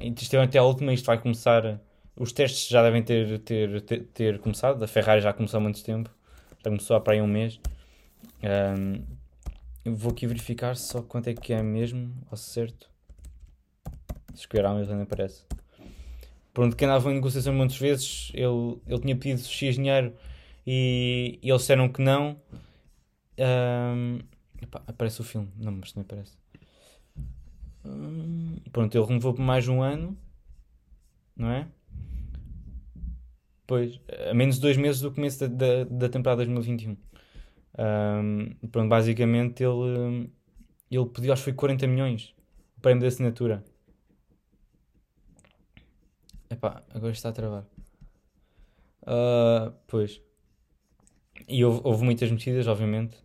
e 0.00 0.12
isto 0.20 0.36
é 0.36 0.42
até 0.42 0.58
a 0.58 0.62
última. 0.62 0.92
Isto 0.92 1.06
vai 1.06 1.18
começar. 1.18 1.80
Os 2.16 2.32
testes 2.32 2.68
já 2.68 2.82
devem 2.82 3.02
ter, 3.02 3.38
ter, 3.40 3.80
ter, 3.82 4.04
ter 4.14 4.38
começado. 4.38 4.82
A 4.82 4.86
Ferrari 4.86 5.20
já 5.20 5.32
começou 5.32 5.58
há 5.58 5.60
muito 5.60 5.82
tempo, 5.82 6.10
já 6.58 6.70
começou 6.70 6.96
há 6.96 7.00
para 7.00 7.14
aí 7.14 7.20
um 7.20 7.26
mês. 7.26 7.60
Um, 8.42 9.17
ah, 9.84 9.90
vou 9.90 10.12
aqui 10.12 10.26
verificar 10.26 10.76
só 10.76 11.02
quanto 11.02 11.28
é 11.28 11.34
que 11.34 11.52
é 11.52 11.62
mesmo, 11.62 12.14
ao 12.30 12.36
certo. 12.36 12.90
Se 14.34 14.40
escolher 14.40 14.66
a 14.66 14.74
não 14.74 15.02
aparece. 15.02 15.44
Pronto, 16.52 16.76
quem 16.76 16.88
andava 16.88 17.10
em 17.10 17.14
negociação 17.14 17.52
muitas 17.52 17.76
vezes, 17.76 18.30
ele, 18.34 18.80
ele 18.86 19.00
tinha 19.00 19.16
pedido 19.16 19.40
X 19.42 19.76
dinheiro 19.76 20.12
e, 20.66 21.38
e 21.42 21.48
eles 21.48 21.62
disseram 21.62 21.88
que 21.88 22.02
não. 22.02 22.40
Um, 23.38 24.18
epá, 24.60 24.82
aparece 24.86 25.20
o 25.20 25.24
filme, 25.24 25.48
não, 25.56 25.72
mas 25.72 25.94
não 25.94 26.02
aparece. 26.02 26.36
Pronto, 28.72 28.96
ele 28.96 29.06
renovou 29.06 29.34
por 29.34 29.42
mais 29.42 29.68
um 29.68 29.80
ano, 29.82 30.16
não 31.36 31.50
é? 31.50 31.68
Pois, 33.66 34.00
a 34.30 34.34
menos 34.34 34.56
de 34.56 34.62
dois 34.62 34.76
meses 34.76 35.00
do 35.00 35.12
começo 35.12 35.46
da, 35.46 35.46
da, 35.46 35.84
da 35.84 36.08
temporada 36.08 36.44
2021. 36.44 36.96
Um, 37.78 38.54
pronto, 38.68 38.88
basicamente 38.88 39.62
ele, 39.62 40.30
ele 40.90 41.06
pediu, 41.06 41.32
acho 41.32 41.42
que 41.42 41.50
foi 41.50 41.52
40 41.52 41.86
milhões 41.86 42.34
o 42.78 42.80
prémio 42.80 43.00
de 43.00 43.06
assinatura. 43.08 43.64
Epá, 46.48 46.82
agora 46.94 47.12
está 47.12 47.28
a 47.28 47.32
travar. 47.32 47.66
Uh, 49.02 49.74
pois. 49.86 50.22
E 51.48 51.64
houve, 51.64 51.80
houve 51.84 52.04
muitas 52.04 52.30
mexidas, 52.30 52.66
obviamente. 52.66 53.18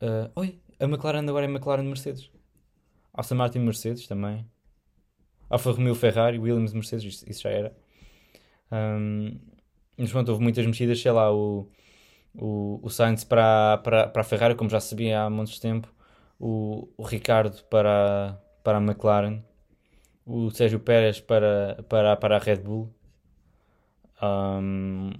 Uh, 0.00 0.30
oi, 0.36 0.60
a 0.78 0.84
McLaren 0.84 1.26
agora 1.28 1.46
é 1.46 1.48
McLaren 1.48 1.84
Mercedes. 1.84 2.30
Aston 3.14 3.36
Martin 3.36 3.60
Mercedes 3.60 4.06
também. 4.06 4.46
Alfa 5.48 5.72
Romeo 5.72 5.94
Ferrari, 5.94 6.38
Williams 6.38 6.72
Mercedes, 6.72 7.14
isso, 7.14 7.30
isso 7.30 7.42
já 7.42 7.50
era. 7.50 7.76
Um, 8.70 9.38
mas 9.96 10.10
pronto, 10.10 10.30
houve 10.30 10.42
muitas 10.42 10.64
mexidas, 10.66 11.00
sei 11.00 11.12
lá, 11.12 11.32
o, 11.32 11.70
o, 12.34 12.80
o 12.82 12.90
Sainz 12.90 13.24
para, 13.24 13.78
para, 13.78 14.08
para 14.08 14.22
a 14.22 14.24
Ferrari, 14.24 14.54
como 14.54 14.70
já 14.70 14.80
sabia 14.80 15.22
há 15.22 15.30
muito 15.30 15.60
tempo, 15.60 15.88
o, 16.38 16.88
o 16.96 17.02
Ricardo 17.02 17.62
para, 17.64 18.40
para 18.64 18.78
a 18.78 18.80
McLaren, 18.80 19.42
o 20.26 20.50
Sérgio 20.50 20.80
Pérez 20.80 21.20
para, 21.20 21.84
para, 21.88 22.16
para 22.16 22.36
a 22.36 22.38
Red 22.38 22.56
Bull. 22.56 22.92
Um, 24.22 25.10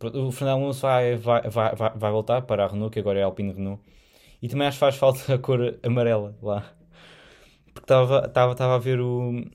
o 0.00 0.30
Fernando 0.32 0.62
Alonso 0.62 0.82
vai, 0.82 1.16
vai, 1.16 1.42
vai, 1.48 1.74
vai 1.74 2.10
voltar 2.10 2.42
para 2.42 2.64
a 2.64 2.68
Renault, 2.68 2.92
que 2.92 3.00
agora 3.00 3.18
é 3.18 3.22
Alpine 3.22 3.52
Renault. 3.52 3.82
E 4.42 4.48
também 4.48 4.66
acho 4.66 4.76
que 4.76 4.80
faz 4.80 4.96
falta 4.96 5.34
a 5.34 5.38
cor 5.38 5.78
amarela 5.82 6.36
lá. 6.42 6.72
Porque 7.72 7.92
estava 7.92 8.74
a 8.74 8.78
ver 8.78 9.00
o, 9.00 9.40
uh, 9.40 9.46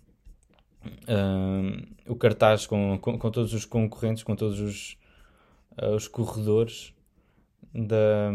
o 2.08 2.16
cartaz 2.16 2.66
com, 2.66 2.98
com, 3.00 3.18
com, 3.18 3.32
todos 3.32 3.54
os 3.54 3.66
concorrentes, 3.66 4.24
com 4.24 4.36
todos 4.36 4.60
os, 4.60 4.98
uh, 5.82 5.96
os 5.96 6.08
corredores 6.08 6.94
da, 7.74 8.32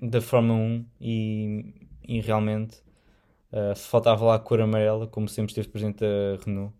da 0.00 0.20
Fórmula 0.20 0.58
1 0.58 0.86
e, 1.00 1.74
e 2.06 2.20
realmente 2.20 2.78
uh, 3.52 3.76
faltava 3.76 4.24
lá 4.24 4.34
a 4.36 4.38
cor 4.38 4.60
amarela, 4.60 5.06
como 5.06 5.28
sempre 5.28 5.50
esteve 5.50 5.68
presente 5.68 6.04
a 6.04 6.44
Renault. 6.44 6.74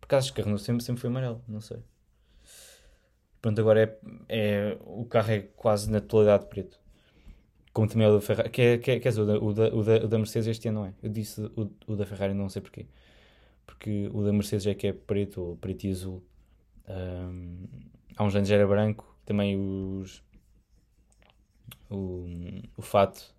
Por 0.00 0.06
acaso 0.06 0.32
que 0.32 0.40
a 0.40 0.44
Renault 0.44 0.62
sempre, 0.62 0.84
sempre 0.84 1.00
foi 1.00 1.10
amarelo, 1.10 1.42
não 1.48 1.60
sei. 1.60 1.78
Pronto, 3.40 3.60
agora 3.60 3.82
é, 3.82 3.98
é, 4.28 4.78
o 4.80 5.04
carro 5.04 5.30
é 5.30 5.40
quase 5.40 5.90
na 5.90 6.00
totalidade 6.00 6.46
preto. 6.46 6.80
Como 7.72 7.88
também 7.88 8.06
é 8.06 8.10
o 8.10 8.14
da 8.14 8.20
Ferrari. 8.20 8.50
É, 8.58 8.74
é, 8.74 8.78
quer 8.78 8.98
dizer, 9.00 9.20
o 9.20 9.26
da, 9.26 9.38
o, 9.38 9.52
da, 9.52 9.68
o, 9.68 9.84
da, 9.84 9.96
o 10.04 10.08
da 10.08 10.18
Mercedes 10.18 10.48
este 10.48 10.68
ano 10.68 10.80
não 10.80 10.86
é. 10.86 10.94
Eu 11.02 11.08
disse 11.10 11.40
o, 11.40 11.70
o 11.86 11.96
da 11.96 12.04
Ferrari, 12.04 12.34
não 12.34 12.48
sei 12.48 12.60
porquê. 12.60 12.86
Porque 13.64 14.10
o 14.12 14.22
da 14.24 14.32
Mercedes 14.32 14.66
é 14.66 14.74
que 14.74 14.88
é 14.88 14.92
preto, 14.92 15.40
ou 15.40 15.56
preto 15.56 15.84
e 15.84 15.90
azul. 15.90 16.24
Um, 16.88 17.68
há 18.16 18.24
uns 18.24 18.34
anos 18.34 18.50
era 18.50 18.66
branco. 18.66 19.16
Também 19.24 19.56
os. 19.56 20.24
O, 21.90 22.26
o 22.76 22.82
fato 22.82 23.34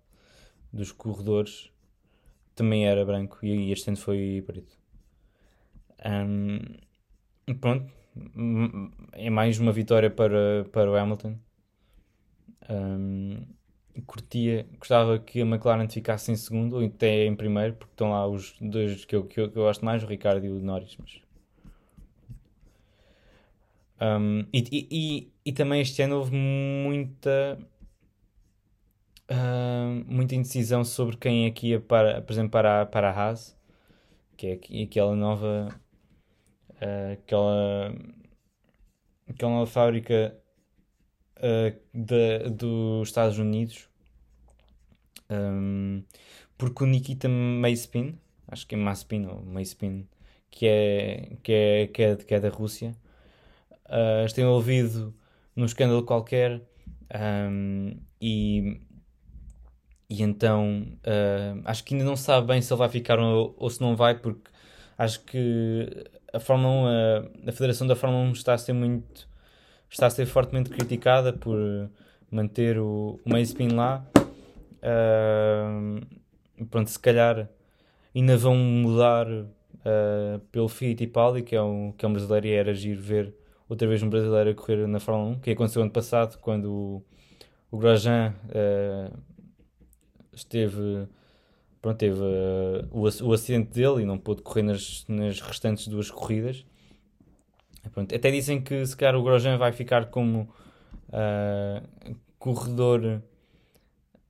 dos 0.72 0.92
corredores 0.92 1.70
também 2.54 2.86
era 2.86 3.04
branco 3.04 3.38
e 3.44 3.72
este 3.72 3.88
ano 3.88 3.96
foi 3.96 4.42
preto. 4.46 4.78
Um, 6.04 7.54
pronto, 7.54 7.90
é 9.12 9.30
mais 9.30 9.58
uma 9.58 9.72
vitória 9.72 10.10
para, 10.10 10.64
para 10.72 10.90
o 10.90 10.96
Hamilton. 10.96 11.36
Um, 12.68 13.46
curtia, 14.06 14.66
gostava 14.78 15.18
que 15.18 15.42
a 15.42 15.44
McLaren 15.44 15.88
ficasse 15.88 16.30
em 16.30 16.36
segundo 16.36 16.76
ou 16.76 16.84
até 16.84 17.26
em 17.26 17.34
primeiro, 17.34 17.74
porque 17.74 17.92
estão 17.92 18.10
lá 18.10 18.26
os 18.26 18.54
dois 18.60 19.04
que 19.04 19.14
eu, 19.14 19.24
que 19.24 19.40
eu, 19.40 19.50
que 19.50 19.58
eu 19.58 19.62
gosto 19.62 19.84
mais, 19.84 20.02
o 20.02 20.06
Ricardo 20.06 20.44
e 20.44 20.50
o 20.50 20.60
Norris. 20.60 20.96
Mas... 20.98 21.20
Um, 24.00 24.46
e, 24.52 24.88
e, 24.90 25.32
e, 25.44 25.52
também 25.52 25.82
este 25.82 26.00
ano 26.02 26.16
houve 26.16 26.34
muita 26.34 27.58
uh, 29.30 30.04
muita 30.06 30.34
indecisão 30.34 30.84
sobre 30.84 31.16
quem 31.16 31.46
é 31.46 31.50
que 31.50 31.68
ia 31.68 31.80
para, 31.80 32.20
por 32.20 32.32
exemplo, 32.32 32.50
para, 32.50 32.86
para 32.86 33.10
a 33.10 33.12
Haas, 33.12 33.56
que 34.36 34.46
é 34.46 34.82
aquela 34.82 35.14
nova 35.14 35.68
uh, 36.72 37.12
aquela 37.12 37.94
aquela 39.28 39.52
nova 39.52 39.66
fábrica 39.70 40.36
uh, 41.38 41.80
de, 41.94 42.50
dos 42.50 43.08
Estados 43.08 43.38
Unidos. 43.38 43.88
Um, 45.30 46.02
porque 46.58 46.82
o 46.82 46.86
Nikita 46.86 47.28
Mayspin, 47.28 48.18
acho 48.48 48.66
que 48.66 48.74
é 48.74 48.78
Maspin 48.78 49.26
ou 49.26 49.42
Mayspin, 49.44 50.08
que 50.50 50.66
é, 50.66 51.36
que 51.42 51.52
é, 51.52 51.86
que 51.86 52.02
é, 52.02 52.16
que 52.16 52.34
é 52.34 52.40
da 52.40 52.48
Rússia, 52.48 52.94
uh, 53.86 54.24
está 54.26 54.42
envolvido 54.42 55.14
num 55.54 55.64
escândalo 55.64 56.02
qualquer 56.04 56.60
um, 57.14 57.96
e, 58.20 58.80
e 60.10 60.22
então 60.22 60.84
uh, 61.06 61.62
acho 61.64 61.84
que 61.84 61.94
ainda 61.94 62.04
não 62.04 62.16
sabe 62.16 62.48
bem 62.48 62.60
se 62.60 62.72
ele 62.72 62.78
vai 62.78 62.88
ficar 62.88 63.20
ou, 63.20 63.54
ou 63.56 63.70
se 63.70 63.80
não 63.80 63.94
vai, 63.94 64.18
porque 64.18 64.50
acho 64.98 65.20
que 65.24 65.88
a 66.32 66.40
Fórmula 66.40 66.68
1, 66.68 66.86
a, 67.46 67.50
a 67.50 67.52
Federação 67.52 67.86
da 67.86 67.94
Fórmula 67.94 68.24
1 68.24 68.32
está 68.32 68.54
a 68.54 68.58
ser 68.58 68.72
muito 68.72 69.28
está 69.88 70.06
a 70.06 70.10
ser 70.10 70.26
fortemente 70.26 70.70
criticada 70.70 71.32
por 71.32 71.56
manter 72.30 72.78
o, 72.78 73.18
o 73.24 73.30
Mayspin 73.30 73.68
lá. 73.68 74.04
Uh, 74.82 76.06
pronto, 76.66 76.88
se 76.88 76.98
calhar 76.98 77.48
ainda 78.14 78.36
vão 78.36 78.56
mudar 78.56 79.26
uh, 79.28 80.38
pelo 80.52 80.68
Fittipaldi, 80.68 81.42
que 81.42 81.56
é 81.56 81.62
um, 81.62 81.92
que 81.92 82.04
é 82.04 82.08
um 82.08 82.12
brasileiro 82.12 82.46
e 82.46 82.52
era 82.52 82.74
giro 82.74 83.00
ver 83.00 83.34
outra 83.68 83.86
vez 83.86 84.02
um 84.02 84.08
brasileiro 84.08 84.50
a 84.50 84.54
correr 84.54 84.86
na 84.86 85.00
Fórmula 85.00 85.30
1, 85.36 85.40
que 85.40 85.50
aconteceu 85.50 85.82
ano 85.82 85.90
passado 85.90 86.38
quando 86.38 86.72
o, 86.72 87.04
o 87.70 87.78
Grosjean 87.78 88.34
uh, 88.46 89.18
esteve 90.32 91.08
pronto, 91.80 91.96
teve 91.98 92.20
uh, 92.20 92.88
o, 92.90 93.02
o 93.02 93.32
acidente 93.32 93.70
dele 93.72 94.02
e 94.02 94.04
não 94.04 94.18
pôde 94.18 94.42
correr 94.42 94.62
nas, 94.62 95.04
nas 95.08 95.40
restantes 95.40 95.88
duas 95.88 96.10
corridas. 96.10 96.64
Pronto, 97.92 98.14
até 98.14 98.30
dizem 98.30 98.60
que 98.60 98.84
se 98.84 98.96
calhar 98.96 99.16
o 99.16 99.22
Grosjean 99.22 99.56
vai 99.56 99.72
ficar 99.72 100.10
como 100.10 100.52
uh, 101.08 102.16
corredor 102.38 103.22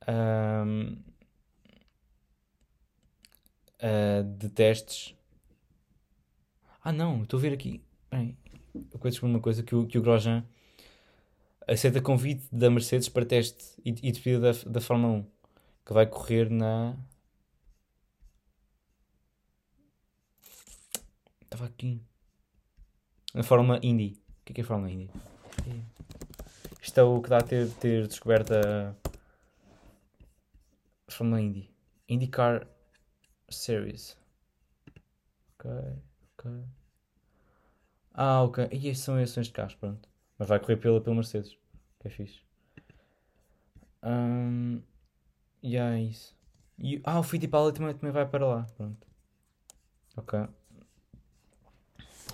uh, 0.03 0.97
de 4.39 4.49
testes. 4.51 5.15
Ah 6.83 6.93
não, 6.93 7.23
estou 7.23 7.39
a 7.39 7.43
ver 7.43 7.53
aqui. 7.53 7.83
Bem, 8.11 8.37
eu 8.75 8.99
conheço 8.99 9.27
uma 9.27 9.41
coisa 9.41 9.63
que 9.63 9.75
o, 9.75 9.87
que 9.87 9.99
o 9.99 10.03
Grosjean 10.03 10.45
aceita 11.67 12.01
convite 12.01 12.47
da 12.53 12.71
Mercedes 12.71 13.09
para 13.09 13.25
teste 13.25 13.65
e, 13.85 13.91
e 13.91 14.13
despedida 14.13 14.53
da, 14.53 14.71
da 14.71 14.81
Fórmula 14.81 15.15
1 15.15 15.40
que 15.85 15.93
vai 15.93 16.07
correr 16.07 16.51
na. 16.51 16.97
Estava 21.43 21.67
aqui. 21.67 22.01
Na 23.35 23.43
Fórmula 23.43 23.79
Indy. 23.83 24.21
O 24.41 24.45
que 24.45 24.53
é, 24.53 24.55
que 24.55 24.61
é 24.61 24.65
Fórmula 24.65 24.91
Indy? 24.91 25.11
Isto 26.83 27.01
é 27.01 27.03
o 27.03 27.21
que 27.21 27.29
dá 27.29 27.39
a 27.39 27.43
ter, 27.43 27.71
ter 27.75 28.07
descoberto 28.07 28.53
a 28.55 28.95
Fórmula 31.09 31.41
Indy. 31.41 31.71
IndyCar 32.09 32.67
Series. 33.49 34.17
Ok, 35.55 35.71
ok. 36.39 36.65
Ah, 38.15 38.43
ok. 38.43 38.69
E 38.73 38.89
estes 38.89 39.05
são 39.05 39.15
eleições 39.17 39.47
de 39.47 39.53
carros, 39.53 39.75
pronto. 39.75 40.09
Mas 40.39 40.49
vai 40.49 40.59
correr 40.59 40.77
pela, 40.77 41.01
pela 41.01 41.15
Mercedes. 41.15 41.57
Que 42.01 42.09
é 42.09 42.11
fixe. 42.11 42.41
Um, 44.03 44.83
e 45.63 45.75
yeah, 45.75 45.97
é 45.97 46.03
isso. 46.03 46.37
E, 46.79 47.01
ah, 47.05 47.19
o 47.19 47.23
Fittipaldi 47.23 47.79
também, 47.79 47.95
também 47.95 48.13
vai 48.13 48.27
para 48.27 48.47
lá. 48.47 48.67
Pronto. 48.77 49.07
Ok. 50.17 50.39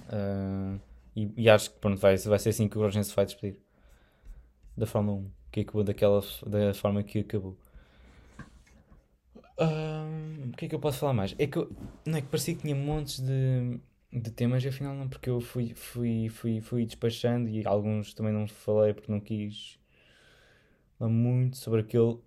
Uh, 0.07 0.81
e, 1.15 1.33
e, 1.37 1.51
acho 1.51 1.71
que 1.71 1.79
pronto, 1.79 1.99
vai, 1.99 2.17
vai 2.17 2.39
ser 2.39 2.51
assim 2.51 2.69
que 2.69 2.77
o 2.77 2.81
Grosjean 2.81 3.03
se 3.03 3.15
vai 3.15 3.25
despedir 3.25 3.61
da 4.77 4.87
Fórmula 4.87 5.19
1. 5.19 5.31
Que 5.51 5.61
acabou 5.61 5.85
daquela 5.85 6.21
da 6.47 6.75
forma 6.75 7.03
que 7.03 7.21
acabou 7.21 7.57
o 9.59 10.57
que 10.57 10.67
é 10.67 10.69
que 10.69 10.75
eu 10.75 10.81
posso 10.81 10.99
falar 10.99 11.15
mais? 11.15 11.35
É 11.39 11.47
que 11.47 11.57
eu, 11.57 11.71
não 12.05 12.19
é 12.19 12.21
que 12.21 12.29
parecia 12.29 12.55
que 12.55 12.63
tinha 12.63 12.75
montes 12.75 13.21
de, 13.21 13.81
de 14.13 14.31
temas 14.31 14.63
e 14.65 14.69
afinal 14.69 14.95
não, 14.95 15.09
porque 15.09 15.31
eu 15.31 15.41
fui, 15.41 15.75
fui, 15.75 16.29
fui, 16.29 16.61
fui 16.61 16.85
despachando 16.85 17.49
e 17.49 17.67
alguns 17.67 18.13
também 18.15 18.33
não 18.33 18.47
falei 18.47 18.93
porque 18.93 19.11
não 19.11 19.21
quis 19.21 19.79
muito 21.01 21.57
sobre 21.57 21.81
aquele. 21.81 22.19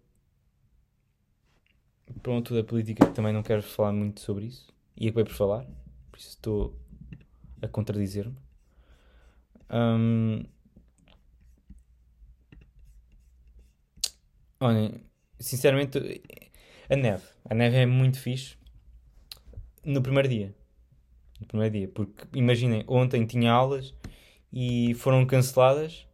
Pronto, 2.21 2.53
da 2.53 2.63
política 2.63 3.05
também 3.07 3.33
não 3.33 3.43
quero 3.43 3.63
falar 3.63 3.93
muito 3.93 4.19
sobre 4.19 4.45
isso. 4.45 4.67
E 4.97 5.07
acabei 5.07 5.23
por 5.25 5.33
falar, 5.33 5.65
por 6.11 6.19
isso 6.19 6.29
estou 6.29 6.77
a 7.61 7.67
contradizer-me. 7.67 8.35
Um, 9.71 10.43
olhem, 14.59 15.03
sinceramente 15.39 16.21
a 16.89 16.95
neve. 16.95 17.23
A 17.45 17.53
neve 17.53 17.77
é 17.77 17.85
muito 17.85 18.19
fixe 18.19 18.57
no 19.83 20.01
primeiro 20.01 20.27
dia. 20.27 20.55
No 21.39 21.47
primeiro 21.47 21.73
dia. 21.73 21.87
Porque 21.87 22.27
imaginem, 22.33 22.83
ontem 22.87 23.25
tinha 23.25 23.51
aulas 23.51 23.93
e 24.51 24.93
foram 24.95 25.25
canceladas 25.25 26.07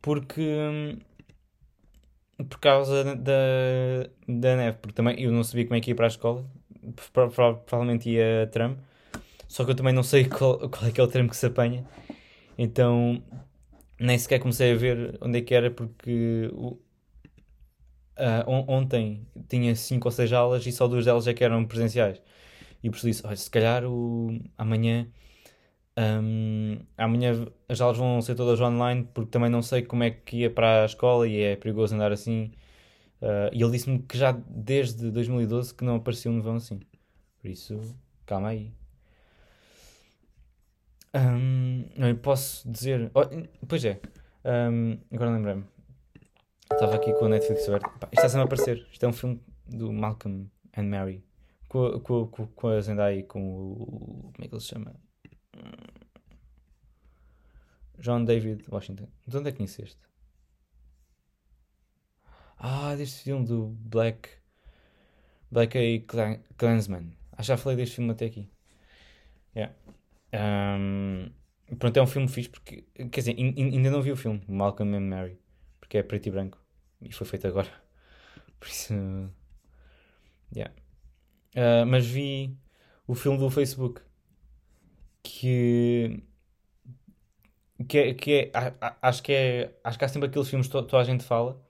porque. 0.00 0.42
Por 2.36 2.58
causa 2.58 3.16
da, 3.16 3.32
da 4.26 4.56
neve. 4.56 4.78
Porque 4.78 4.94
também 4.94 5.20
eu 5.20 5.32
não 5.32 5.44
sabia 5.44 5.64
como 5.64 5.76
é 5.76 5.80
que 5.80 5.90
ia 5.90 5.94
para 5.94 6.06
a 6.06 6.08
escola. 6.08 6.44
Provavelmente 7.12 8.10
ia 8.10 8.44
a 8.44 8.46
tram. 8.46 8.76
Só 9.48 9.64
que 9.64 9.70
eu 9.70 9.74
também 9.74 9.92
não 9.92 10.02
sei 10.02 10.24
qual, 10.28 10.58
qual 10.68 10.86
é 10.86 10.90
que 10.90 11.00
é 11.00 11.04
o 11.04 11.08
tram 11.08 11.28
que 11.28 11.36
se 11.36 11.46
apanha. 11.46 11.84
Então 12.58 13.22
nem 13.98 14.18
sequer 14.18 14.40
comecei 14.40 14.72
a 14.72 14.76
ver 14.76 15.18
onde 15.20 15.38
é 15.38 15.40
que 15.42 15.54
era 15.54 15.70
porque 15.70 16.50
Uh, 18.16 18.48
on 18.48 18.64
ontem 18.68 19.26
tinha 19.48 19.74
5 19.74 20.06
ou 20.06 20.12
6 20.12 20.32
aulas 20.32 20.64
e 20.64 20.70
só 20.70 20.86
duas 20.86 21.04
delas 21.04 21.26
é 21.26 21.34
que 21.34 21.42
eram 21.42 21.64
presenciais. 21.64 22.22
E 22.82 22.88
por 22.88 22.96
isso 22.96 23.06
disse: 23.06 23.26
olha, 23.26 23.36
se 23.36 23.50
calhar 23.50 23.84
o... 23.84 24.40
amanhã, 24.56 25.08
um, 25.96 26.78
amanhã 26.98 27.46
as 27.68 27.80
aulas 27.80 27.98
vão 27.98 28.20
ser 28.20 28.34
todas 28.34 28.60
online 28.60 29.08
porque 29.14 29.30
também 29.30 29.48
não 29.48 29.62
sei 29.62 29.82
como 29.82 30.02
é 30.02 30.10
que 30.10 30.38
ia 30.38 30.50
para 30.50 30.82
a 30.82 30.86
escola 30.86 31.26
e 31.28 31.40
é 31.40 31.56
perigoso 31.56 31.94
andar 31.94 32.12
assim. 32.12 32.52
Uh, 33.22 33.48
e 33.52 33.62
ele 33.62 33.72
disse-me 33.72 34.00
que 34.00 34.18
já 34.18 34.32
desde 34.32 35.10
2012 35.10 35.74
que 35.74 35.84
não 35.84 35.96
apareceu 35.96 36.32
um 36.32 36.36
nevão 36.36 36.56
assim. 36.56 36.80
Por 37.40 37.48
isso, 37.48 37.80
calma 38.26 38.48
aí. 38.48 38.72
Um, 41.14 41.84
não, 41.96 42.14
posso 42.16 42.68
dizer. 42.68 43.10
Oh, 43.14 43.22
pois 43.68 43.84
é, 43.84 44.00
um, 44.44 44.98
agora 45.12 45.30
lembrei-me. 45.30 45.64
Estava 46.72 46.96
aqui 46.96 47.12
com 47.12 47.26
a 47.26 47.28
Netflix 47.28 47.68
aberta. 47.68 47.88
Isto 47.88 48.14
está 48.14 48.28
sempre 48.28 48.40
a 48.40 48.44
aparecer. 48.44 48.86
Isto 48.90 49.06
é 49.06 49.08
um 49.08 49.12
filme 49.12 49.40
do 49.68 49.92
Malcolm 49.92 50.50
and 50.76 50.84
Mary. 50.84 51.24
com, 51.68 52.00
com, 52.00 52.26
com, 52.26 52.46
com 52.48 52.68
a 52.68 52.80
Zendaya 52.80 53.16
e 53.16 53.22
com 53.22 53.40
o. 53.40 54.30
Como 54.34 54.44
é 54.44 54.48
que 54.48 54.54
ele 54.54 54.60
se 54.60 54.68
chama? 54.68 55.03
John 57.98 58.24
David 58.24 58.64
Washington. 58.70 59.08
De 59.26 59.36
onde 59.36 59.48
é 59.48 59.52
que 59.52 59.58
conheceste? 59.58 59.98
Ah, 62.58 62.94
deste 62.96 63.22
filme 63.22 63.46
do 63.46 63.68
Black. 63.68 64.28
Black 65.50 65.78
A 65.78 66.54
Clansman. 66.56 67.12
Acho 67.32 67.40
que 67.40 67.44
já 67.44 67.56
falei 67.56 67.76
deste 67.76 67.96
filme 67.96 68.10
até 68.10 68.26
aqui. 68.26 68.48
Yeah. 69.56 69.74
Um, 70.32 71.30
pronto, 71.78 71.96
é 71.96 72.02
um 72.02 72.06
filme 72.06 72.28
fixe 72.28 72.50
porque. 72.50 72.82
Quer 72.94 73.20
dizer, 73.20 73.36
ainda 73.38 73.90
não 73.90 74.02
vi 74.02 74.12
o 74.12 74.16
filme, 74.16 74.42
Malcolm 74.48 74.96
and 74.96 75.08
Mary. 75.08 75.38
Porque 75.80 75.98
é 75.98 76.02
preto 76.02 76.26
e 76.26 76.30
branco. 76.30 76.58
E 77.00 77.12
foi 77.12 77.26
feito 77.26 77.46
agora. 77.46 77.70
Por 78.58 78.68
isso. 78.68 78.94
Yeah. 80.54 80.74
Uh, 81.54 81.86
mas 81.86 82.06
vi 82.06 82.56
o 83.06 83.14
filme 83.14 83.38
do 83.38 83.50
Facebook. 83.50 84.00
Que. 85.24 86.22
Que 87.88 87.98
é. 87.98 88.14
Que 88.14 88.32
é 88.32 88.52
acho 89.02 89.22
que 89.22 89.32
é. 89.32 89.74
Acho 89.82 89.98
que 89.98 90.04
há 90.04 90.08
sempre 90.08 90.28
aqueles 90.28 90.48
filmes 90.48 90.68
que 90.68 90.72
toda 90.72 90.98
a 90.98 91.04
gente 91.04 91.24
fala 91.24 91.60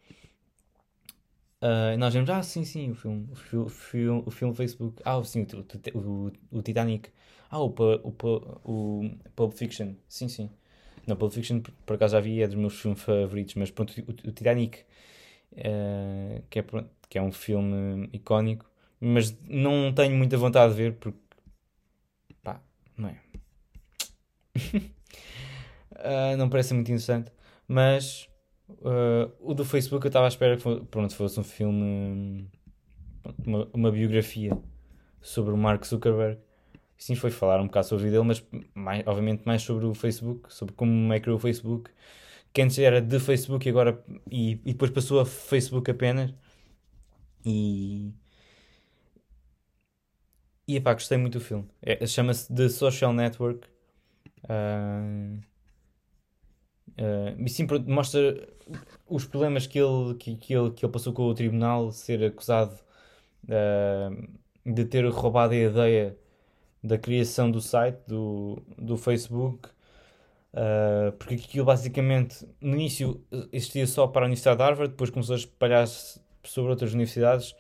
Uh, 1.65 1.97
nós 1.97 2.13
vemos, 2.13 2.29
ah, 2.29 2.43
sim, 2.43 2.63
sim, 2.63 2.91
o 2.91 2.95
filme, 2.95 3.27
o 3.33 3.69
filme, 3.71 4.23
o 4.27 4.31
filme 4.31 4.55
Facebook, 4.55 5.01
ah, 5.03 5.25
sim, 5.25 5.47
o, 5.95 5.99
o, 5.99 6.33
o 6.59 6.63
Titanic, 6.63 7.09
ah, 7.51 7.59
o, 7.59 7.75
o, 8.03 8.15
o, 8.71 9.11
Pulp 9.35 9.55
Fiction, 9.55 9.95
sim, 10.07 10.29
sim. 10.29 10.51
Não, 11.07 11.17
Pulp 11.17 11.33
Fiction, 11.33 11.63
por 11.87 11.95
acaso 11.95 12.13
já 12.13 12.21
vi, 12.21 12.43
é 12.43 12.47
dos 12.47 12.57
meus 12.57 12.79
filmes 12.79 13.01
favoritos, 13.01 13.55
mas 13.55 13.71
pronto, 13.71 13.95
o, 13.99 14.11
o 14.29 14.33
Titanic, 14.33 14.81
uh, 15.53 16.43
que, 16.51 16.59
é, 16.59 16.65
que 17.09 17.17
é 17.17 17.23
um 17.23 17.33
filme 17.33 18.11
icónico, 18.13 18.71
mas 19.01 19.35
não 19.49 19.91
tenho 19.95 20.15
muita 20.15 20.37
vontade 20.37 20.75
de 20.75 20.83
ver 20.83 20.93
porque, 20.97 21.19
pá, 22.43 22.61
não 22.95 23.09
é. 23.09 23.19
Uh, 24.57 26.37
não 26.39 26.49
parece 26.49 26.75
muito 26.75 26.89
interessante, 26.89 27.33
mas 27.67 28.29
Uh, 28.69 29.31
o 29.41 29.55
do 29.55 29.65
Facebook 29.65 30.05
eu 30.07 30.09
estava 30.09 30.27
à 30.27 30.29
espera 30.29 30.57
que 30.57 30.63
fosse, 30.63 30.85
pronto, 30.87 31.15
fosse 31.15 31.39
um 31.39 31.45
filme, 31.45 32.51
uma, 33.47 33.69
uma 33.75 33.93
biografia 33.93 34.57
sobre 35.21 35.53
o 35.55 35.57
Mark 35.57 35.85
Zuckerberg. 35.87 36.41
Sim, 36.99 37.15
foi 37.17 37.31
falar 37.31 37.61
um 37.61 37.67
bocado 37.67 37.87
sobre 37.89 38.09
ele, 38.09 38.23
mas 38.23 38.45
mais, 38.75 39.07
obviamente 39.07 39.45
mais 39.47 39.63
sobre 39.63 39.87
o 39.87 39.95
Facebook, 39.95 40.53
sobre 40.53 40.75
como 40.75 41.13
é 41.13 41.21
que 41.21 41.31
o 41.31 41.39
Facebook, 41.39 41.91
que 42.53 42.63
antes 42.63 42.79
era 42.79 43.01
de 43.03 43.21
Facebook 43.21 43.67
e 43.69 43.71
agora 43.71 44.03
e, 44.31 44.53
e 44.65 44.73
depois 44.73 44.91
passou 44.91 45.21
a 45.21 45.27
Facebook 45.27 45.91
apenas. 45.91 46.35
E 47.45 48.15
e 50.67 50.77
epá, 50.77 50.95
gostei 50.95 51.19
muito 51.19 51.39
do 51.39 51.45
filme. 51.45 51.69
É, 51.83 52.07
Chama-se 52.07 52.53
The 52.55 52.69
Social 52.69 53.13
Network. 53.13 53.69
Uh, 54.45 55.43
Uh, 56.99 57.35
e 57.45 57.49
sim, 57.49 57.67
mostra 57.87 58.49
os 59.09 59.25
problemas 59.25 59.67
que 59.67 59.79
ele, 59.79 60.15
que, 60.15 60.37
que, 60.37 60.55
ele, 60.55 60.71
que 60.71 60.85
ele 60.85 60.93
passou 60.93 61.13
com 61.13 61.25
o 61.25 61.35
tribunal, 61.35 61.91
ser 61.91 62.23
acusado 62.25 62.79
uh, 63.45 64.29
de 64.65 64.85
ter 64.85 65.05
roubado 65.09 65.55
a 65.55 65.57
ideia 65.57 66.17
da 66.83 66.99
criação 66.99 67.51
do 67.51 67.61
site, 67.61 67.99
do, 68.07 68.63
do 68.79 68.97
Facebook, 68.97 69.69
uh, 70.53 71.13
porque 71.19 71.35
aquilo 71.35 71.65
basicamente 71.65 72.47
no 72.61 72.75
início 72.75 73.25
existia 73.53 73.87
só 73.87 74.07
para 74.07 74.23
a 74.23 74.27
Universidade 74.27 74.59
de 74.59 74.63
Harvard, 74.63 74.91
depois 74.93 75.11
começou 75.11 75.35
a 75.35 75.39
espalhar-se 75.39 76.21
sobre 76.45 76.71
outras 76.71 76.93
universidades 76.93 77.55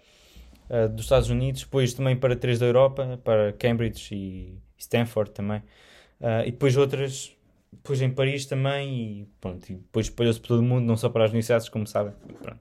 dos 0.94 1.04
Estados 1.04 1.28
Unidos, 1.28 1.60
depois 1.60 1.92
também 1.92 2.16
para 2.16 2.34
três 2.34 2.58
da 2.58 2.64
Europa, 2.64 3.20
para 3.22 3.52
Cambridge 3.52 4.14
e 4.14 4.58
Stanford 4.78 5.30
também, 5.30 5.62
e 6.46 6.50
depois 6.50 6.76
outras 6.76 7.34
depois 7.74 8.00
em 8.00 8.10
Paris 8.10 8.46
também 8.46 8.94
e 8.94 9.28
pronto, 9.40 9.68
e 9.70 9.74
depois 9.74 10.06
espalhou-se 10.06 10.40
por 10.40 10.48
todo 10.48 10.60
o 10.60 10.62
mundo, 10.62 10.86
não 10.86 10.96
só 10.96 11.08
para 11.08 11.24
as 11.24 11.30
universidades, 11.30 11.68
como 11.68 11.86
sabem. 11.86 12.14
Pronto. 12.40 12.60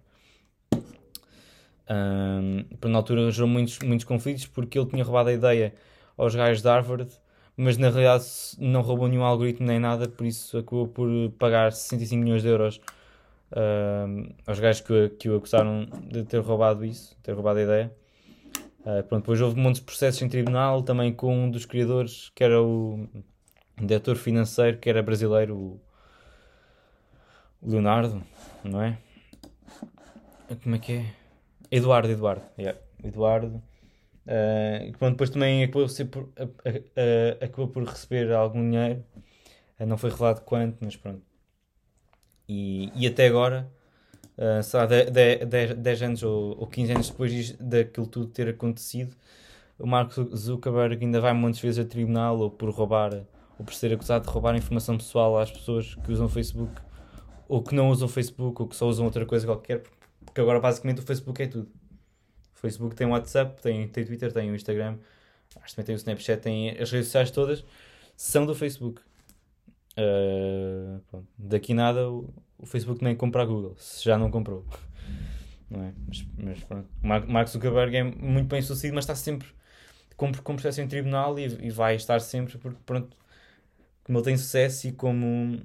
Um, 1.89 2.65
na 2.89 2.97
altura 2.97 3.29
gerou 3.31 3.47
muitos, 3.47 3.79
muitos 3.79 4.05
conflitos 4.05 4.45
porque 4.47 4.79
ele 4.79 4.89
tinha 4.89 5.03
roubado 5.03 5.29
a 5.29 5.33
ideia 5.33 5.73
aos 6.17 6.33
gajos 6.33 6.61
de 6.61 6.67
Harvard, 6.67 7.09
mas 7.55 7.77
na 7.77 7.89
realidade 7.89 8.25
não 8.57 8.81
roubou 8.81 9.07
nenhum 9.07 9.23
algoritmo 9.23 9.67
nem 9.67 9.79
nada, 9.79 10.07
por 10.07 10.25
isso 10.25 10.57
acabou 10.57 10.87
por 10.87 11.09
pagar 11.37 11.71
65 11.71 12.23
milhões 12.23 12.41
de 12.41 12.47
euros 12.47 12.81
um, 13.55 14.33
aos 14.47 14.59
gajos 14.59 14.81
que, 14.81 15.09
que 15.09 15.29
o 15.29 15.37
acusaram 15.37 15.87
de 16.09 16.23
ter 16.23 16.39
roubado 16.39 16.83
isso, 16.83 17.15
ter 17.21 17.33
roubado 17.33 17.59
a 17.59 17.63
ideia. 17.63 17.95
Uh, 18.81 19.03
pronto, 19.03 19.21
depois 19.21 19.39
houve 19.39 19.57
muitos 19.57 19.79
processos 19.81 20.21
em 20.21 20.27
tribunal, 20.27 20.81
também 20.83 21.13
com 21.13 21.45
um 21.45 21.49
dos 21.49 21.65
criadores, 21.65 22.31
que 22.35 22.43
era 22.43 22.61
o 22.61 23.07
diretor 23.77 24.15
financeiro 24.15 24.77
que 24.77 24.89
era 24.89 25.01
brasileiro, 25.01 25.55
o 25.55 25.81
Leonardo, 27.61 28.21
não 28.63 28.81
é? 28.81 28.97
Como 30.61 30.75
é 30.75 30.79
que 30.79 30.91
é? 30.93 31.05
Eduardo, 31.71 32.11
Eduardo, 32.11 32.43
yeah. 32.57 32.79
Eduardo. 33.03 33.61
Uh, 34.25 35.09
depois 35.09 35.29
também 35.29 35.63
acabou, 35.63 35.87
por, 36.09 36.23
uh, 36.23 36.43
uh, 36.45 37.43
acabou 37.43 37.67
por 37.67 37.83
receber 37.83 38.31
algum 38.31 38.61
dinheiro, 38.61 39.03
não 39.79 39.97
foi 39.97 40.09
revelado 40.11 40.41
quanto, 40.41 40.77
mas 40.81 40.95
pronto. 40.95 41.21
E, 42.47 42.91
e 42.95 43.07
até 43.07 43.27
agora, 43.27 43.69
uh, 44.37 44.63
sei 44.63 44.79
lá, 44.79 44.85
10 45.75 46.01
anos 46.03 46.23
ou, 46.23 46.57
ou 46.59 46.67
15 46.67 46.91
anos 46.91 47.09
depois 47.09 47.51
daquilo 47.57 48.07
tudo 48.07 48.27
ter 48.27 48.49
acontecido, 48.49 49.15
o 49.79 49.87
Mark 49.87 50.11
Zuckerberg 50.35 51.03
ainda 51.03 51.19
vai 51.19 51.33
muitas 51.33 51.59
vezes 51.61 51.83
a 51.83 51.87
tribunal 51.87 52.39
ou 52.39 52.49
por 52.49 52.69
roubar 52.69 53.23
ou 53.57 53.65
por 53.65 53.73
ser 53.73 53.93
acusado 53.93 54.25
de 54.25 54.31
roubar 54.31 54.55
informação 54.55 54.97
pessoal 54.97 55.37
às 55.37 55.51
pessoas 55.51 55.95
que 55.95 56.11
usam 56.11 56.27
Facebook 56.27 56.73
ou 57.47 57.61
que 57.61 57.75
não 57.75 57.89
usam 57.89 58.07
Facebook 58.07 58.61
ou 58.61 58.67
que 58.67 58.75
só 58.75 58.87
usam 58.87 59.05
outra 59.05 59.25
coisa 59.25 59.45
qualquer, 59.45 59.83
porque 60.25 60.41
agora 60.41 60.59
basicamente 60.59 60.99
o 60.99 61.03
Facebook 61.03 61.41
é 61.41 61.47
tudo. 61.47 61.69
O 62.55 62.59
Facebook 62.59 62.95
tem 62.95 63.05
o 63.05 63.11
WhatsApp, 63.11 63.61
tem, 63.61 63.87
tem 63.87 64.05
Twitter, 64.05 64.31
tem 64.31 64.49
o 64.49 64.55
Instagram, 64.55 64.97
acho 65.57 65.67
que 65.67 65.75
também 65.75 65.85
tem 65.85 65.95
o 65.95 65.97
Snapchat, 65.97 66.41
tem 66.41 66.69
as 66.71 66.91
redes 66.91 67.07
sociais 67.07 67.31
todas, 67.31 67.63
são 68.15 68.45
do 68.45 68.55
Facebook. 68.55 69.01
Uh, 69.95 71.23
Daqui 71.37 71.73
nada 71.73 72.09
o, 72.09 72.33
o, 72.57 72.65
Facebook 72.65 73.03
nem 73.03 73.15
compra 73.15 73.43
a 73.43 73.45
Google, 73.45 73.75
se 73.77 74.03
já 74.03 74.17
não 74.17 74.31
comprou. 74.31 74.65
Não 75.69 75.83
é? 75.83 75.93
Mas, 76.07 76.25
mas 76.37 76.63
pronto. 76.63 76.87
Mark 77.01 77.47
Zuckerberg 77.49 77.95
é 77.95 78.03
muito 78.03 78.47
bem 78.47 78.61
sucedido, 78.61 78.95
mas 78.95 79.03
está 79.03 79.13
sempre 79.13 79.47
com, 80.17 80.31
com 80.31 80.55
processo 80.55 80.81
em 80.81 80.87
tribunal 80.87 81.37
e, 81.37 81.45
e 81.67 81.69
vai 81.69 81.95
estar 81.95 82.19
sempre 82.19 82.57
porque 82.57 82.79
pronto, 82.85 83.15
como 84.03 84.17
ele 84.17 84.25
tem 84.25 84.37
sucesso 84.37 84.87
e 84.87 84.91
como 84.91 85.61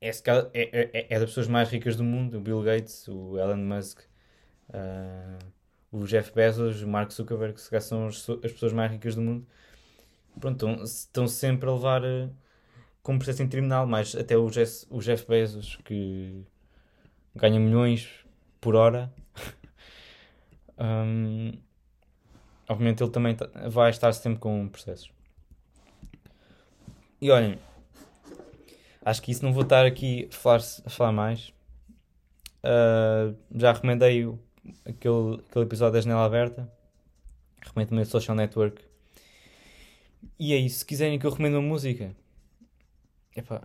é, 0.00 0.10
é, 0.10 0.90
é, 0.92 1.06
é, 1.10 1.18
das 1.18 1.30
pessoas 1.30 1.48
mais 1.48 1.68
ricas 1.70 1.96
do 1.96 2.04
mundo, 2.04 2.38
o 2.38 2.40
Bill 2.40 2.62
Gates, 2.62 3.08
o 3.08 3.36
Elon 3.38 3.56
Musk, 3.56 4.00
uh, 4.70 5.38
o 5.90 6.04
Jeff 6.06 6.32
Bezos, 6.32 6.82
o 6.82 6.88
Mark 6.88 7.12
Zuckerberg, 7.12 7.54
que 7.54 7.80
são 7.80 8.06
as, 8.06 8.28
as, 8.30 8.52
pessoas 8.52 8.72
mais 8.72 8.92
ricas 8.92 9.14
do 9.14 9.22
mundo. 9.22 9.46
Pronto, 10.40 10.66
estão, 10.84 11.26
sempre 11.26 11.68
a 11.68 11.72
levar 11.72 12.04
uh, 12.04 12.30
como 13.02 13.18
processo 13.18 13.42
em 13.42 13.48
tribunal, 13.48 13.86
mas 13.86 14.14
até 14.14 14.36
o 14.36 14.48
Jeff, 14.50 14.86
o 14.88 15.00
Jeff 15.00 15.26
Bezos, 15.26 15.76
que 15.84 16.44
ganha 17.34 17.58
milhões 17.58 18.08
por 18.60 18.76
hora, 18.76 19.12
um, 20.78 21.52
obviamente 22.68 23.02
ele 23.02 23.10
também 23.10 23.34
tá, 23.34 23.48
vai 23.68 23.90
estar 23.90 24.12
sempre 24.12 24.38
com 24.38 24.68
processos. 24.68 25.17
E 27.20 27.30
olhem, 27.30 27.58
acho 29.04 29.22
que 29.22 29.32
isso 29.32 29.44
não 29.44 29.52
vou 29.52 29.62
estar 29.62 29.84
aqui 29.84 30.28
a 30.30 30.34
falar, 30.34 30.62
a 30.84 30.90
falar 30.90 31.12
mais. 31.12 31.52
Uh, 32.58 33.36
já 33.54 33.72
recomendei 33.72 34.28
aquele, 34.84 35.42
aquele 35.48 35.64
episódio 35.64 35.94
da 35.94 36.00
Janela 36.00 36.24
Aberta. 36.24 36.70
Recomendo 37.60 37.88
também 37.88 38.04
o 38.04 38.06
Social 38.06 38.36
Network. 38.36 38.82
E 40.38 40.52
é 40.52 40.56
isso. 40.56 40.80
Se 40.80 40.86
quiserem 40.86 41.18
que 41.18 41.26
eu 41.26 41.30
recomendo 41.30 41.54
uma 41.54 41.62
música, 41.62 42.14
epá, 43.36 43.62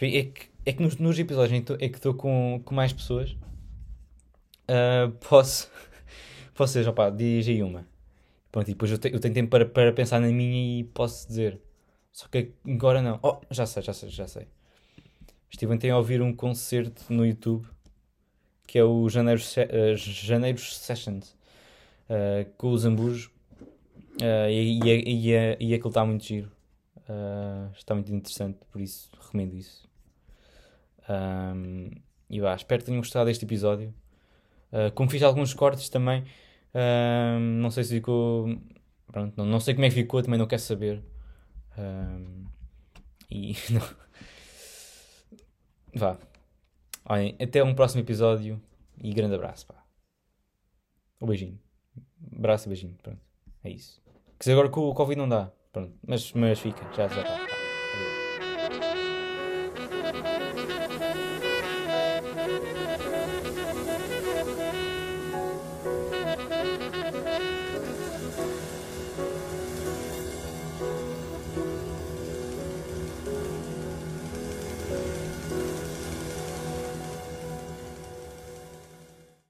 é 0.00 0.22
que, 0.24 0.48
é 0.64 0.72
que 0.72 0.82
nos, 0.82 0.96
nos 0.96 1.18
episódios 1.18 1.64
é 1.80 1.88
que 1.88 1.96
estou 1.96 2.14
com, 2.14 2.60
com 2.64 2.74
mais 2.74 2.92
pessoas. 2.92 3.30
Uh, 4.68 5.10
posso, 5.28 5.70
posso 6.54 6.74
dizer, 6.74 6.88
opá, 6.88 7.08
diz 7.08 7.48
aí 7.48 7.62
uma. 7.62 7.86
Pronto, 8.52 8.68
e 8.68 8.72
depois 8.72 8.90
eu, 8.90 8.98
te, 8.98 9.12
eu 9.12 9.20
tenho 9.20 9.34
tempo 9.34 9.50
para, 9.50 9.64
para 9.64 9.92
pensar 9.92 10.20
na 10.20 10.28
minha 10.28 10.80
e 10.80 10.84
posso 10.84 11.26
dizer. 11.28 11.60
Só 12.16 12.28
que 12.28 12.50
agora 12.66 13.02
não. 13.02 13.20
Oh, 13.22 13.40
já 13.50 13.66
sei, 13.66 13.82
já 13.82 13.92
sei, 13.92 14.08
já 14.08 14.26
sei. 14.26 14.46
Estive 15.50 15.74
ontem 15.74 15.90
a 15.90 15.98
ouvir 15.98 16.22
um 16.22 16.34
concerto 16.34 17.04
no 17.12 17.26
YouTube 17.26 17.68
que 18.66 18.78
é 18.78 18.84
o 18.84 19.06
Janeiro, 19.08 19.38
uh, 19.40 19.96
Janeiro 19.96 20.58
Sessions 20.58 21.36
uh, 22.08 22.50
com 22.56 22.68
o 22.68 22.78
Zambujo 22.78 23.30
uh, 24.22 24.48
e, 24.50 24.80
e, 24.82 25.30
e, 25.30 25.56
e 25.60 25.74
aquilo 25.74 25.90
está 25.90 26.06
muito 26.06 26.24
giro. 26.24 26.50
Uh, 27.00 27.70
está 27.76 27.94
muito 27.94 28.12
interessante, 28.12 28.58
por 28.72 28.80
isso 28.80 29.10
recomendo 29.20 29.54
isso. 29.54 29.86
Um, 31.08 31.90
e 32.30 32.40
vá, 32.40 32.56
espero 32.56 32.80
que 32.80 32.86
tenham 32.86 33.00
gostado 33.02 33.26
deste 33.26 33.44
episódio. 33.44 33.94
Uh, 34.72 34.90
como 34.94 35.10
fiz 35.10 35.22
alguns 35.22 35.52
cortes 35.52 35.90
também, 35.90 36.24
Ahm, 36.74 37.60
não 37.62 37.70
sei 37.70 37.84
se 37.84 37.94
ficou. 37.94 38.58
Pronto, 39.10 39.34
não, 39.36 39.46
não 39.46 39.60
sei 39.60 39.74
como 39.74 39.86
é 39.86 39.88
que 39.88 39.94
ficou, 39.94 40.22
também 40.22 40.38
não 40.38 40.46
quero 40.46 40.60
saber. 40.62 41.02
Ahm, 41.78 42.46
e. 43.30 43.54
não. 43.70 43.82
Vá. 45.94 46.18
Olhem, 47.04 47.36
até 47.40 47.62
um 47.62 47.74
próximo 47.74 48.02
episódio 48.02 48.60
e 49.02 49.12
grande 49.12 49.34
abraço, 49.34 49.66
pá. 49.66 49.84
Um 51.20 51.26
beijinho. 51.26 51.58
Abraço 52.36 52.66
e 52.66 52.68
beijinho, 52.68 52.96
pronto. 53.02 53.20
É 53.62 53.70
isso. 53.70 54.02
Que 54.38 54.44
se 54.44 54.52
agora 54.52 54.68
com 54.68 54.88
o 54.88 54.94
Covid 54.94 55.18
não 55.18 55.28
dá. 55.28 55.50
Pronto, 55.72 55.94
mas, 56.06 56.32
mas 56.32 56.58
fica, 56.58 56.82
já 56.94 57.08
já 57.08 57.22
está. 57.22 57.55